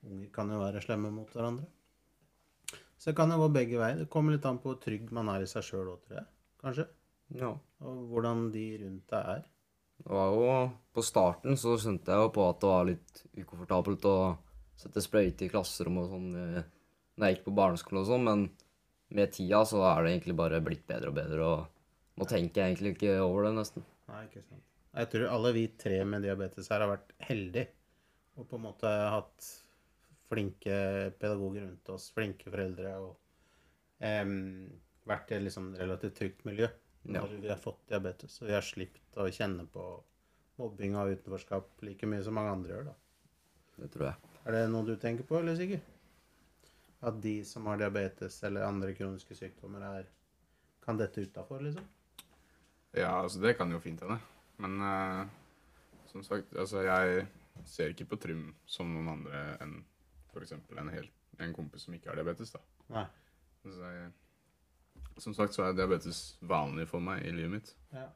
[0.08, 1.68] Unger kan jo være slemme mot hverandre.
[2.98, 4.00] Så det kan jo gå begge veier.
[4.00, 6.30] Det kommer litt an på hvor trygg man er i seg sjøl òg, tror jeg.
[6.64, 6.92] Kanskje.
[7.34, 7.54] Ja.
[7.84, 9.44] Og hvordan de rundt deg er.
[10.04, 10.48] Det var jo
[10.94, 14.18] På starten så skjønte jeg jo på at det var litt ukomfortabelt å
[14.78, 16.68] sette sprøyte i klasserommet og sånn eh,
[17.16, 18.44] når jeg gikk på barneskolen og sånn, men
[19.14, 22.74] med tida så er det egentlig bare blitt bedre og bedre, og nå tenker jeg
[22.74, 23.86] egentlig ikke over det, nesten.
[24.10, 24.66] Nei, ikke sant.
[24.94, 27.70] Jeg tror alle vi tre med diabetes her har vært heldige
[28.38, 29.50] og på en måte hatt
[30.30, 30.78] flinke
[31.22, 33.12] pedagoger rundt oss, flinke foreldre og
[34.02, 34.66] um,
[35.10, 36.70] vært i et liksom relativt trygt miljø
[37.04, 38.38] når vi har fått diabetes.
[38.42, 39.84] Og vi har sluppet å kjenne på
[40.62, 42.86] mobbing og utenforskap like mye som mange andre gjør.
[42.92, 42.96] da.
[43.82, 44.32] Det tror jeg.
[44.46, 45.82] Er det noe du tenker på, eller Sigurd?
[47.04, 50.06] At de som har diabetes eller andre kroniske sykdommer, er,
[50.86, 51.84] kan dette utafor, liksom?
[52.94, 54.20] Ja, altså det kan jo fint hende.
[54.62, 55.26] Men uh,
[56.12, 57.26] som sagt, altså jeg
[57.66, 59.80] ser ikke på Trym som noen andre enn
[60.32, 60.54] f.eks.
[60.78, 62.54] En, helt- en kompis som ikke har diabetes.
[62.54, 62.62] da.
[62.94, 63.06] Nei.
[63.64, 64.12] Så jeg,
[65.22, 67.72] som sagt så er diabetes vanlig for meg i livet mitt.
[67.94, 68.08] Ja.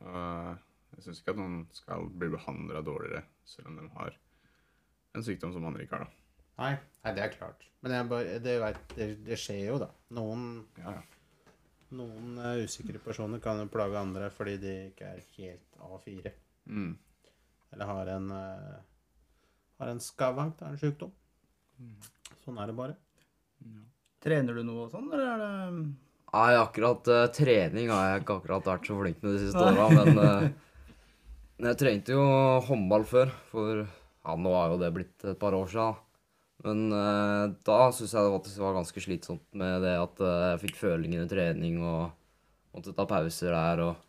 [0.00, 0.52] Uh,
[0.96, 4.16] jeg syns ikke at noen skal bli behandla dårligere selv om de har
[5.16, 6.08] en sykdom som andre ikke har.
[6.08, 6.18] da.
[6.62, 6.72] Nei,
[7.04, 7.64] nei, det er klart.
[7.82, 9.88] Men jeg bare, det, vet, det, det skjer jo, da.
[10.16, 10.46] Noen,
[10.80, 11.50] Ja, ja.
[11.98, 16.32] noen uh, usikre personer kan jo plage andre fordi de ikke er helt A4.
[16.70, 16.92] Mm.
[17.72, 18.78] Eller har en, uh,
[19.80, 21.12] har en skavank, da, en sykdom.
[22.44, 22.96] Sånn er det bare.
[24.22, 25.52] Trener du noe og sånn, eller er det
[26.32, 29.88] Nei, akkurat uh, trening har jeg ikke akkurat vært så flink med de siste åra,
[29.92, 30.46] men uh,
[31.66, 32.22] jeg trente jo
[32.68, 36.00] håndball før, for ja, nå har jo det blitt et par år siden.
[36.64, 40.80] Men uh, da syns jeg det faktisk var ganske slitsomt med det at jeg fikk
[40.80, 42.02] føling under trening og
[42.72, 44.08] måtte ta pauser der og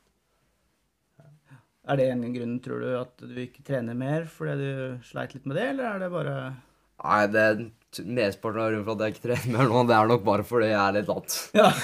[1.92, 5.50] Er det en grunn, tror du, at du ikke trener mer fordi du sleit litt
[5.50, 6.36] med det, eller er det bare
[7.04, 7.48] Nei, det
[8.02, 10.82] mesteparten av grunnen for at jeg ikke trener nå, det er nok bare fordi jeg
[10.82, 11.30] er litt lat.
[11.58, 11.70] Ja.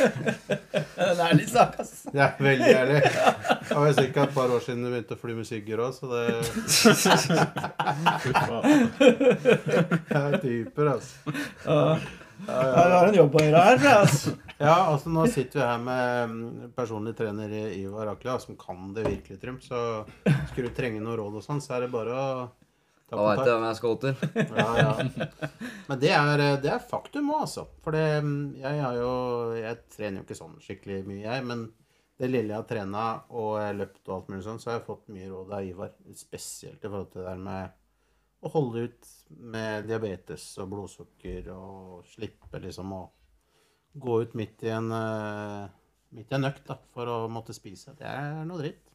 [0.00, 1.92] det er litt sak, ass.
[2.10, 3.00] Det er veldig ærlig.
[3.02, 4.24] Det var ca.
[4.24, 6.24] et par år siden du begynte å fly med Sigurd òg, så det
[10.08, 11.14] Det er typer, altså.
[11.66, 11.84] Ja.
[12.40, 14.32] Jeg har en jobb å gjøre her, altså.
[14.60, 19.06] Ja, altså nå sitter vi her med mm, personlig trener Ivar Akla, som kan det
[19.06, 19.58] virkelig, Trym.
[19.64, 20.04] Så
[20.50, 22.26] skulle du trenge noe råd og sånn, så er det bare å
[23.10, 24.14] Da veit jeg hvem jeg skal til.
[24.60, 24.92] Ja, ja.
[25.88, 27.66] Men det er, det er faktum òg, altså.
[27.84, 28.04] For det,
[28.60, 29.12] jeg har jo
[29.58, 31.46] Jeg trener jo ikke sånn skikkelig mye, jeg.
[31.50, 31.66] Men
[32.20, 35.10] det lille jeg har trena og løpt og alt mulig sånn, så har jeg fått
[35.14, 35.94] mye råd av Ivar.
[36.18, 37.76] Spesielt i forhold til det der med
[38.40, 39.08] å holde ut
[39.52, 43.02] med diabetes og blodsukker og slippe liksom å
[44.00, 45.66] gå ut midt i en eh,
[46.16, 47.96] midt i en økt da, for å måtte spise.
[47.98, 48.89] Det er noe dritt.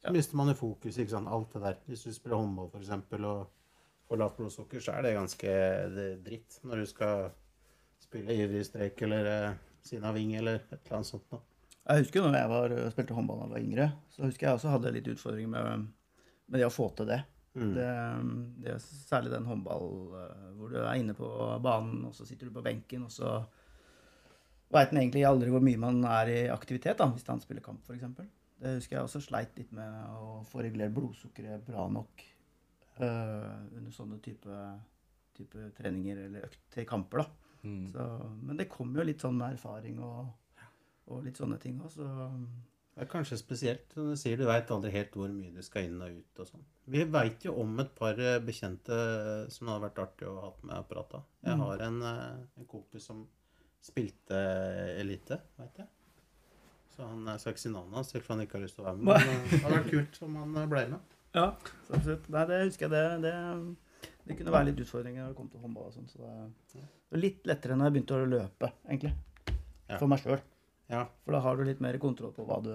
[0.00, 1.28] Så mister man jo fokus, ikke sant.
[1.28, 1.80] Alt det der.
[1.86, 3.48] Hvis du spiller håndball for eksempel, og
[4.10, 5.56] får lavt blodsukker, så er det ganske
[6.24, 7.28] dritt når du skal
[8.00, 11.44] spille ivrig strek eller eh, siden av ving eller et eller annet sånt noe.
[11.80, 14.72] Jeg husker når jeg var, spilte håndball da jeg var yngre, så husker jeg også
[14.74, 15.86] hadde litt utfordringer med,
[16.50, 17.20] med det å få til det.
[17.54, 17.70] Mm.
[17.74, 17.86] Det,
[18.62, 21.30] det er særlig den håndball eh, hvor du er inne på
[21.62, 23.38] banen, og så sitter du på benken, og så
[24.74, 27.82] veit en egentlig aldri hvor mye man er i aktivitet, da, hvis han spiller kamp,
[27.86, 28.26] f.eks.
[28.60, 32.24] Det husker jeg også sleit litt med å få regulert blodsukkeret bra nok
[33.00, 34.56] uh, under sånne type,
[35.38, 37.54] type treninger eller økt til kamper, da.
[37.62, 37.86] Mm.
[37.92, 38.04] Så,
[38.42, 40.28] men det kommer jo litt sånn med erfaring og,
[41.12, 42.06] og litt sånne ting òg, så
[42.90, 43.92] Det er kanskje spesielt.
[43.94, 46.64] Du sier, du veit aldri helt hvor mye du skal inn og ut og sånn.
[46.90, 50.34] Vi veit jo om et par eh, bekjente eh, som det hadde vært artig å
[50.42, 51.62] ha med og prate Jeg Mm.
[51.64, 52.02] har en,
[52.60, 53.22] en kompis som
[53.80, 54.36] spilte
[55.00, 55.88] elite, veit jeg.
[57.00, 58.98] Så han er ikke si navnet hans, om han ikke har lyst til å være
[59.00, 59.06] med.
[59.08, 61.14] Men eh, det hadde vært kult om han eh, ble med.
[61.32, 61.44] Ja,
[61.96, 62.26] absolutt.
[62.34, 63.22] Nei, det husker jeg.
[63.22, 63.30] Det,
[64.02, 66.10] det, det kunne være litt utfordringer når det kom til håndball og sånn.
[66.12, 66.20] Så
[66.74, 69.14] det var litt lettere når jeg begynte å løpe, egentlig.
[69.94, 70.44] For meg sjøl.
[70.92, 71.06] Ja.
[71.24, 72.70] For da har du litt mer kontroll på hva du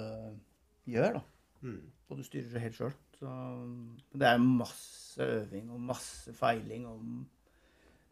[0.90, 1.24] gjør, da.
[1.62, 1.80] Mm.
[2.10, 2.98] Og du styrer det helt sjøl.
[3.20, 3.38] Så
[4.18, 7.06] det er masse øving og masse feiling og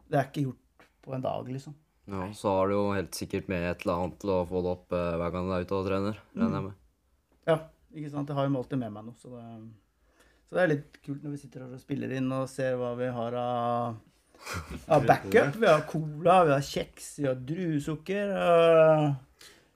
[0.05, 1.73] Det er ikke gjort på en dag, liksom.
[2.11, 4.71] Ja, så har du jo helt sikkert med et eller annet til å få det
[4.75, 6.73] opp eh, hver gang du er ute og trener, regner jeg med.
[7.47, 7.55] Ja,
[7.95, 8.27] ikke sant.
[8.33, 9.43] Jeg har jo alltid med meg noe, så det,
[10.49, 12.91] så det er litt kult når vi sitter her og spiller inn og ser hva
[12.99, 13.95] vi har av,
[14.91, 15.55] av backup.
[15.63, 18.35] Vi har cola, vi har kjeks, vi har druesukker.
[18.35, 19.07] øh,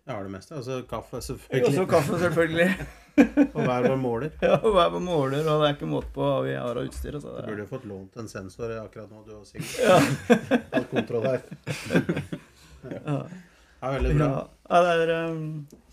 [0.03, 0.55] Jeg har det meste.
[0.59, 1.71] Altså kaffe, selvfølgelig.
[1.71, 2.69] Også kaffe, selvfølgelig.
[3.17, 4.31] Og hver vår måler.
[4.45, 6.85] Ja, og hver på måler, og det er ikke måte på hva vi har av
[6.85, 7.17] utstyr.
[7.17, 7.33] Altså.
[7.41, 11.45] Du burde jo fått lånt en sensor akkurat nå, du har sikkert all kontroll her.
[12.93, 13.19] ja.
[13.77, 14.27] Ja, veldig bra.
[14.67, 15.41] Ja, ja, det er um,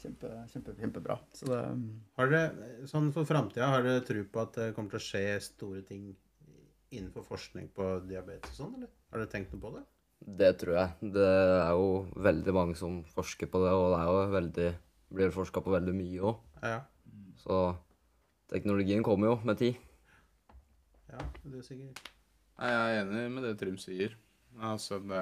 [0.01, 1.19] kjempe, kjempe, kjempebra.
[1.37, 1.83] Så det um,
[2.17, 5.25] Har dere, sånn for framtida, har dere tro på at det kommer til å skje
[5.45, 6.07] store ting
[6.95, 8.91] innenfor forskning på diabetes og sånn, eller?
[9.13, 9.85] Har dere tenkt noe på det?
[10.41, 11.13] Det tror jeg.
[11.19, 11.89] Det er jo
[12.25, 14.69] veldig mange som forsker på det, og det er jo veldig
[15.15, 16.43] blir forska på veldig mye òg.
[16.65, 16.79] Ja,
[17.45, 17.59] Så
[18.49, 19.75] teknologien kommer jo med tid.
[21.11, 22.01] ja det er sikkert
[22.59, 24.15] Nei, Jeg er enig med det Trym sier.
[24.63, 25.21] Altså, det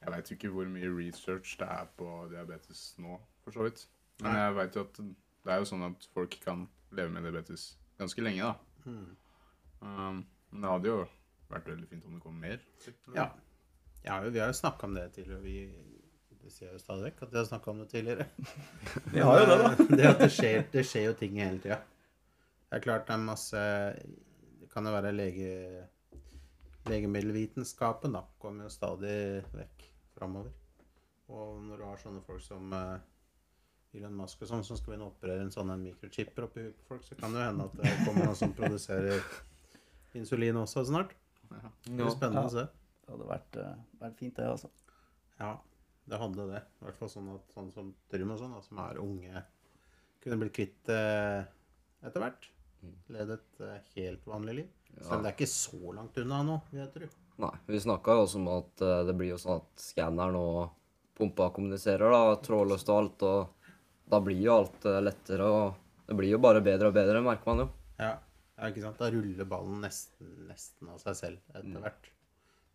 [0.00, 3.86] Jeg veit jo ikke hvor mye research det er på diabetes nå, for så vidt.
[4.20, 4.40] Men Nei.
[4.40, 5.00] jeg veit jo at
[5.44, 8.54] det er jo sånn at folk kan leve med diabetes ganske lenge, da.
[8.84, 9.16] Mm.
[9.80, 10.98] Um, men det hadde jo
[11.50, 12.62] vært veldig fint om det kom mer.
[13.14, 13.28] Ja.
[14.04, 14.20] ja.
[14.24, 15.42] Vi har jo snakka om det tidligere.
[15.44, 15.56] Vi,
[16.44, 18.26] det sier jeg jo stadig vekk at jeg har snakka om det tidligere.
[19.14, 19.70] Vi har jo det, da.
[19.98, 21.80] det at det skjer, det skjer jo ting hele tida.
[22.68, 23.62] Det er klart det er masse
[24.60, 25.48] Det kan jo være lege,
[26.90, 28.24] legemiddelvitenskapen, da.
[28.42, 29.16] Kommer jo stadig
[29.54, 30.52] vekk framover.
[31.32, 32.96] Og når du har sånne folk som eh,
[33.96, 36.88] Elon Musk og sånn, som skal begynne å operere en sånn mikrochipper oppi huet på
[36.92, 39.22] folk, så kan det jo hende at det kommer noen som produserer
[40.18, 41.14] insulin også snart.
[41.48, 41.70] Ja.
[41.86, 42.66] Det blir spennende å se.
[43.04, 44.70] Det hadde vært, uh, vært fint, det, altså.
[45.38, 45.54] Ja,
[46.10, 46.62] det hadde det.
[46.80, 49.44] I hvert fall sånn at sånn som Trym og sånn, som er unge,
[50.24, 51.02] kunne blitt kvitt det
[52.04, 52.48] etter hvert.
[53.12, 54.72] Lede et eh, helt vanlig liv.
[55.00, 57.10] Selv om det er ikke så langt unna nå, vil jeg tro.
[57.42, 60.58] Nei, vi snakka jo også om at eh, det blir jo sånn at skanneren og
[61.18, 63.72] pumpa kommuniserer, da, trådløst og alt, og
[64.10, 67.50] da blir jo alt eh, lettere, og det blir jo bare bedre og bedre, merker
[67.50, 67.68] man jo.
[67.96, 68.12] Ja.
[68.58, 69.00] ja, ikke sant?
[69.00, 72.10] Da ruller ballen nesten, nesten av seg selv etter hvert.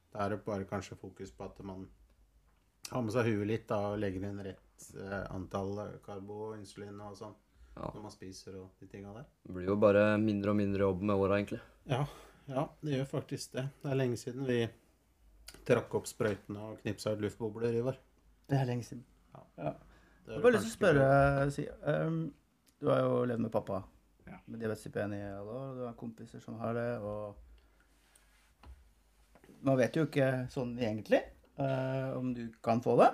[0.09, 1.85] Da er det bare kanskje fokus på at man
[2.91, 7.15] har med seg huet litt da, og legger inn rett eh, antall karbo, insulin og
[7.19, 7.35] sånn
[7.75, 7.91] Ja.
[7.93, 9.25] når man spiser og de tinga der.
[9.45, 11.59] Det blir jo bare mindre og mindre jobb med åra, egentlig.
[11.87, 12.05] Ja,
[12.49, 13.67] ja, det gjør faktisk det.
[13.83, 14.57] Det er lenge siden vi
[15.65, 17.97] trakk opp sprøytene og knipsa ut luftbobler, Ivar.
[18.49, 19.03] Det er lenge siden.
[19.55, 19.67] Det Jeg
[20.27, 22.33] er har bare lyst til å spørre, si, um,
[22.81, 23.83] Du har jo levd med pappa
[24.27, 24.37] Ja.
[24.47, 27.35] med diabetes type 1 i alle år, og du har kompiser som har det, og
[29.63, 31.19] Man vet jo ikke sånn egentlig
[31.59, 33.11] eh, om du kan få det.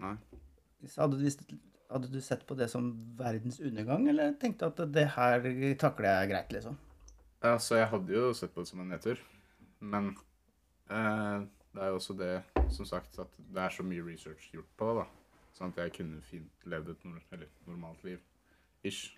[0.00, 0.16] Nei.
[0.96, 1.46] Hadde du, visst-
[1.90, 5.46] hadde du sett på det som verdens undergang, eller tenkte at det her
[5.80, 6.76] takler jeg greit, liksom?
[7.44, 9.20] Ja, så jeg hadde jo sett på det som en nedtur.
[9.84, 10.14] Men
[10.90, 11.44] uh,
[11.74, 12.32] det er jo også det,
[12.72, 15.40] som sagt, at det er så mye research gjort på det, da.
[15.54, 17.04] Sånn at jeg kunne fint levd et
[17.68, 18.22] normalt liv.
[18.84, 19.14] Ish.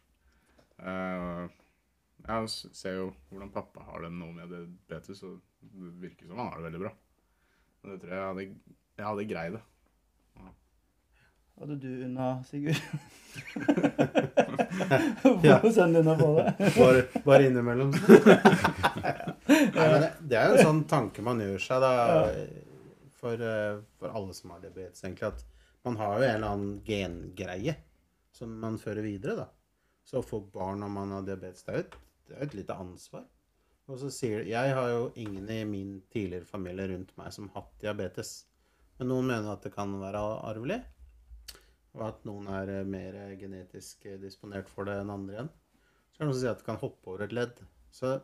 [0.77, 1.47] Uh,
[2.27, 6.51] jeg ser jo hvordan pappa har det nå med diabetes, og det virker som han
[6.51, 6.93] har det veldig bra.
[7.85, 8.47] Og det tror jeg jeg hadde,
[8.97, 9.65] jeg hadde greid det.
[11.57, 12.77] Hadde du unna, Sigurd?
[15.43, 15.59] Ja.
[15.61, 16.73] Få unna på det?
[16.77, 17.91] Bare, bare innimellom.
[19.47, 21.93] Nei, men det, det er jo en sånn tanke man gjør seg da,
[23.21, 25.45] for, eh, for alle som har diabetes, egentlig, at
[25.89, 27.77] man har jo en eller annen gengreie
[28.37, 29.37] som man fører videre.
[29.41, 29.49] da.
[30.05, 32.59] Så å få barn når man har diabetes, det er jo et, det er et
[32.61, 33.25] lite ansvar.
[33.87, 37.63] Og så sier Jeg har jo ingen i min tidligere familie rundt meg som har
[37.63, 38.33] hatt diabetes.
[38.99, 40.81] Men noen mener at det kan være arvelig.
[41.97, 45.53] Og at noen er eh, mer genetisk eh, disponert for det enn andre igjen.
[46.11, 47.61] Så kan noen som si at det kan hoppe over et ledd.
[47.95, 48.19] Så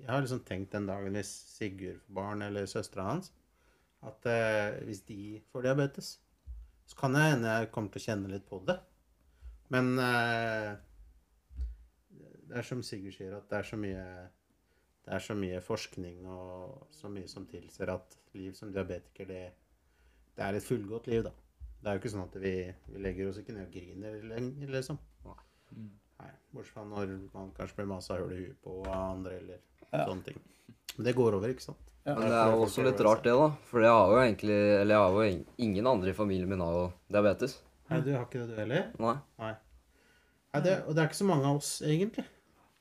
[0.00, 3.32] jeg har liksom tenkt den dagen hvis Sigurd får barn, eller søstera hans,
[4.06, 6.12] at eh, hvis de får diabetes,
[6.86, 8.78] så kan det hende jeg kommer til å kjenne litt på det.
[9.74, 10.70] Men eh,
[12.50, 14.04] det er som Sigurd sier, at det er så mye
[15.06, 19.42] det er så mye forskning og så mye som tilsier at liv som diabetiker, det,
[20.36, 21.32] det er et fullgodt liv, da.
[21.80, 22.52] Det er jo ikke sånn at vi,
[22.92, 24.98] vi legger oss ikke ned og griner lenger, liksom.
[26.20, 29.60] Nei, bortsett fra når man kanskje blir masa hull i huet på av andre, eller
[29.90, 30.04] Ja.
[30.06, 30.36] sånne ting.
[30.96, 31.86] Men det går over, ikke sant?
[32.04, 32.14] Ja.
[32.14, 33.48] Men det er jo også litt rart, det, da.
[33.70, 36.72] For jeg har jo egentlig Eller jeg har jo ingen andre i familien min har
[36.76, 37.58] jo diabetes.
[37.90, 38.90] Nei, du har ikke det du heller?
[38.98, 39.16] Nei.
[39.40, 39.54] Nei.
[40.54, 42.24] Nei det, og det er ikke så mange av oss, egentlig.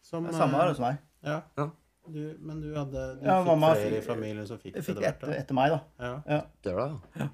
[0.02, 1.00] Som, Det er samme her hos meg.
[1.24, 1.42] Ja.
[1.58, 1.70] Ja.
[2.14, 4.98] Du, men du hadde du Ja, fikk mamma flere i familien som fikk fikk etter
[4.98, 5.24] det hvert.
[5.24, 5.80] etter, etter meg, da.
[6.06, 6.14] Ja.
[6.26, 6.40] Ja.
[6.66, 6.74] Det
[7.22, 7.28] ja.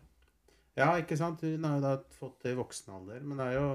[0.82, 1.44] ja, ikke sant?
[1.46, 3.22] Hun har jo da fått det i voksen alder.
[3.24, 3.70] Men det er jo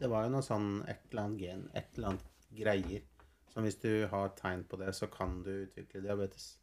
[0.00, 3.04] Det var jo noe sånn et eller annet gen, et eller annet greier.
[3.50, 6.56] Som hvis du har tegn på det, så kan du utvikle diabetes.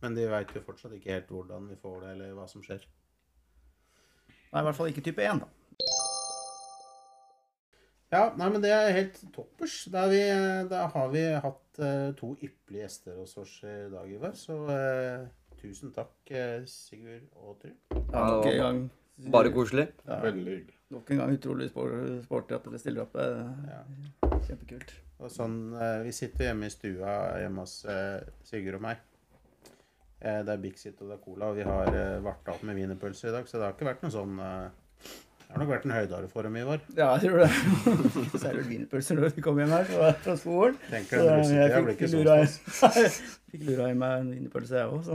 [0.00, 2.84] Men de veit jo fortsatt ikke helt hvordan vi får det, eller hva som skjer.
[4.50, 5.48] Nei, i hvert fall ikke type 1, da.
[8.10, 9.84] Ja, nei, men det er helt toppers.
[9.92, 10.18] Da, vi,
[10.70, 14.32] da har vi hatt eh, to ypperlige gjester hos oss i dag, Ivar.
[14.38, 15.26] Så eh,
[15.60, 17.76] tusen takk, eh, Sigurd og Trym.
[17.92, 18.80] Ja, nok en gang.
[19.30, 19.88] Bare koselig.
[20.06, 20.76] Ja, Veldig hyggelig.
[20.90, 23.14] nok en gang utrolig spor- sporty at dere stiller opp.
[23.20, 23.82] Ja.
[24.46, 24.94] Kjempekult.
[25.20, 25.58] Og sånn,
[26.04, 27.74] Vi sitter hjemme i stua hjemme hos
[28.48, 28.96] Sigurd og meg.
[30.20, 33.28] Eh, det er Bixit og det er Cola, og vi har varta opp med wienerpølse
[33.28, 33.44] i dag.
[33.48, 34.40] Så det har ikke vært noe sånn
[35.50, 36.82] Det har nok vært en høydare for dem, Ivar.
[36.94, 37.46] Ja, jeg tror det.
[38.38, 40.76] Så er det wienerpølser når vi kommer hjem her fra, fra skolen.
[40.92, 43.08] Tenker Så jeg, jeg fikk ikke lura, jeg,
[43.50, 45.08] fikk lura i meg en wienerpølse, jeg òg,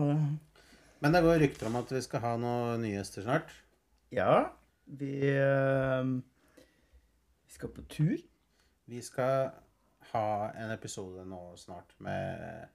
[1.06, 3.56] Men det går rykter om at vi skal ha noen nye gjester snart.
[4.12, 4.34] Ja.
[5.00, 6.12] Vi, eh,
[7.48, 8.20] vi skal på tur.
[8.92, 9.54] Vi skal
[10.12, 12.68] ha en episode nå snart med,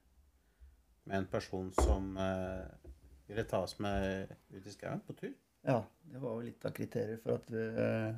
[1.05, 2.91] med en person som eh,
[3.29, 5.37] ville ta oss med ut i skauen på tur.
[5.67, 8.11] Ja, det var jo litt av kriteriet for at eh,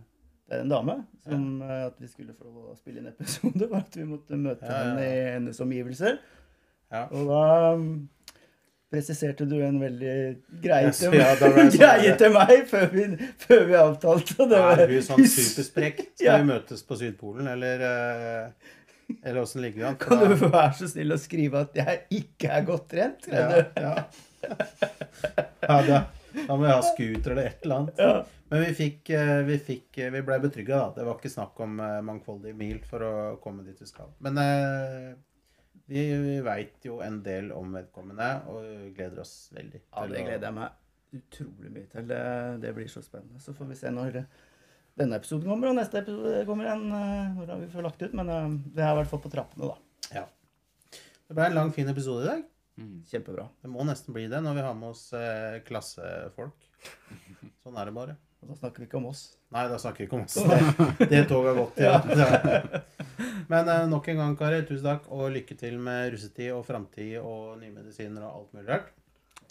[0.48, 3.66] det er en dame som eh, at vi skulle få lov å spille inn episode,
[3.70, 6.18] var at vi måtte møte Ja, ja, henne i hennes omgivelser.
[6.92, 7.07] Ja.
[7.09, 7.42] Og da
[7.78, 7.87] um,
[8.92, 10.14] presiserte du en veldig
[10.62, 13.07] greie Ja, til, jeg sånn- greie til meg før vi,
[13.46, 14.37] før vi avtalte.
[14.50, 16.02] det var- Er hun sånn supersprekk?
[16.21, 18.73] Skal vi møtes på Sydpolen, eller eh,
[19.23, 19.96] Eller åssen ligger vi an?
[20.00, 23.27] Kan du være så snill å skrive at jeg ikke er godt trent?
[23.33, 23.94] Ja, ja.
[25.62, 25.98] ja da,
[26.53, 28.00] da må vi ha scooter eller et eller annet.
[28.03, 28.25] Ja.
[28.53, 30.88] Men vi fikk, eh, vi, fikk, eh, vi ble betrygga, da.
[30.98, 34.11] Det var ikke snakk om eh, mangfoldige mil for å komme dit vi skal.
[34.21, 34.37] Men
[35.88, 39.81] vi, vi veit jo en del om vedkommende, og gleder oss veldig.
[39.87, 42.07] Ja, det gleder jeg meg utrolig mye til.
[42.13, 42.21] Det,
[42.61, 43.40] det blir så spennende.
[43.40, 44.21] Så får vi se når
[45.00, 48.21] denne episoden kommer, og neste episode kommer eh, når vi får lagt ut.
[48.21, 48.37] Men
[48.69, 50.13] det er i hvert fall på trappene, da.
[50.21, 50.29] Ja.
[50.92, 52.48] Det ble en lang, fin episode i dag.
[52.81, 53.46] Kjempebra.
[53.60, 56.68] Det må nesten bli det når vi har med oss eh, klassefolk.
[57.62, 58.16] Sånn er det bare.
[58.42, 59.20] Og da snakker vi ikke om oss.
[59.54, 60.38] Nei, da snakker vi ikke om oss.
[60.98, 61.92] Det, det toget har gått, ja.
[62.23, 62.81] ja.
[63.52, 67.20] Men eh, nok en gang, Kari, tusen takk, og lykke til med russetid og framtid
[67.20, 68.90] og nye medisiner og alt mulig rart.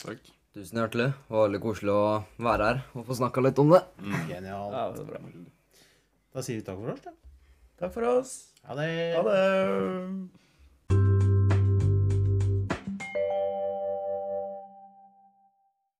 [0.02, 0.34] Takk.
[0.52, 1.08] Tusen hjertelig.
[1.14, 2.04] Det var veldig koselig å
[2.44, 3.80] være her og få snakka litt om det.
[4.28, 4.76] Genialt.
[4.76, 5.24] Ja, det bra.
[6.36, 7.16] Da sier vi takk for oss, da.
[7.80, 8.36] Takk for oss.
[8.68, 8.92] Ha det.
[9.16, 10.41] Ha det.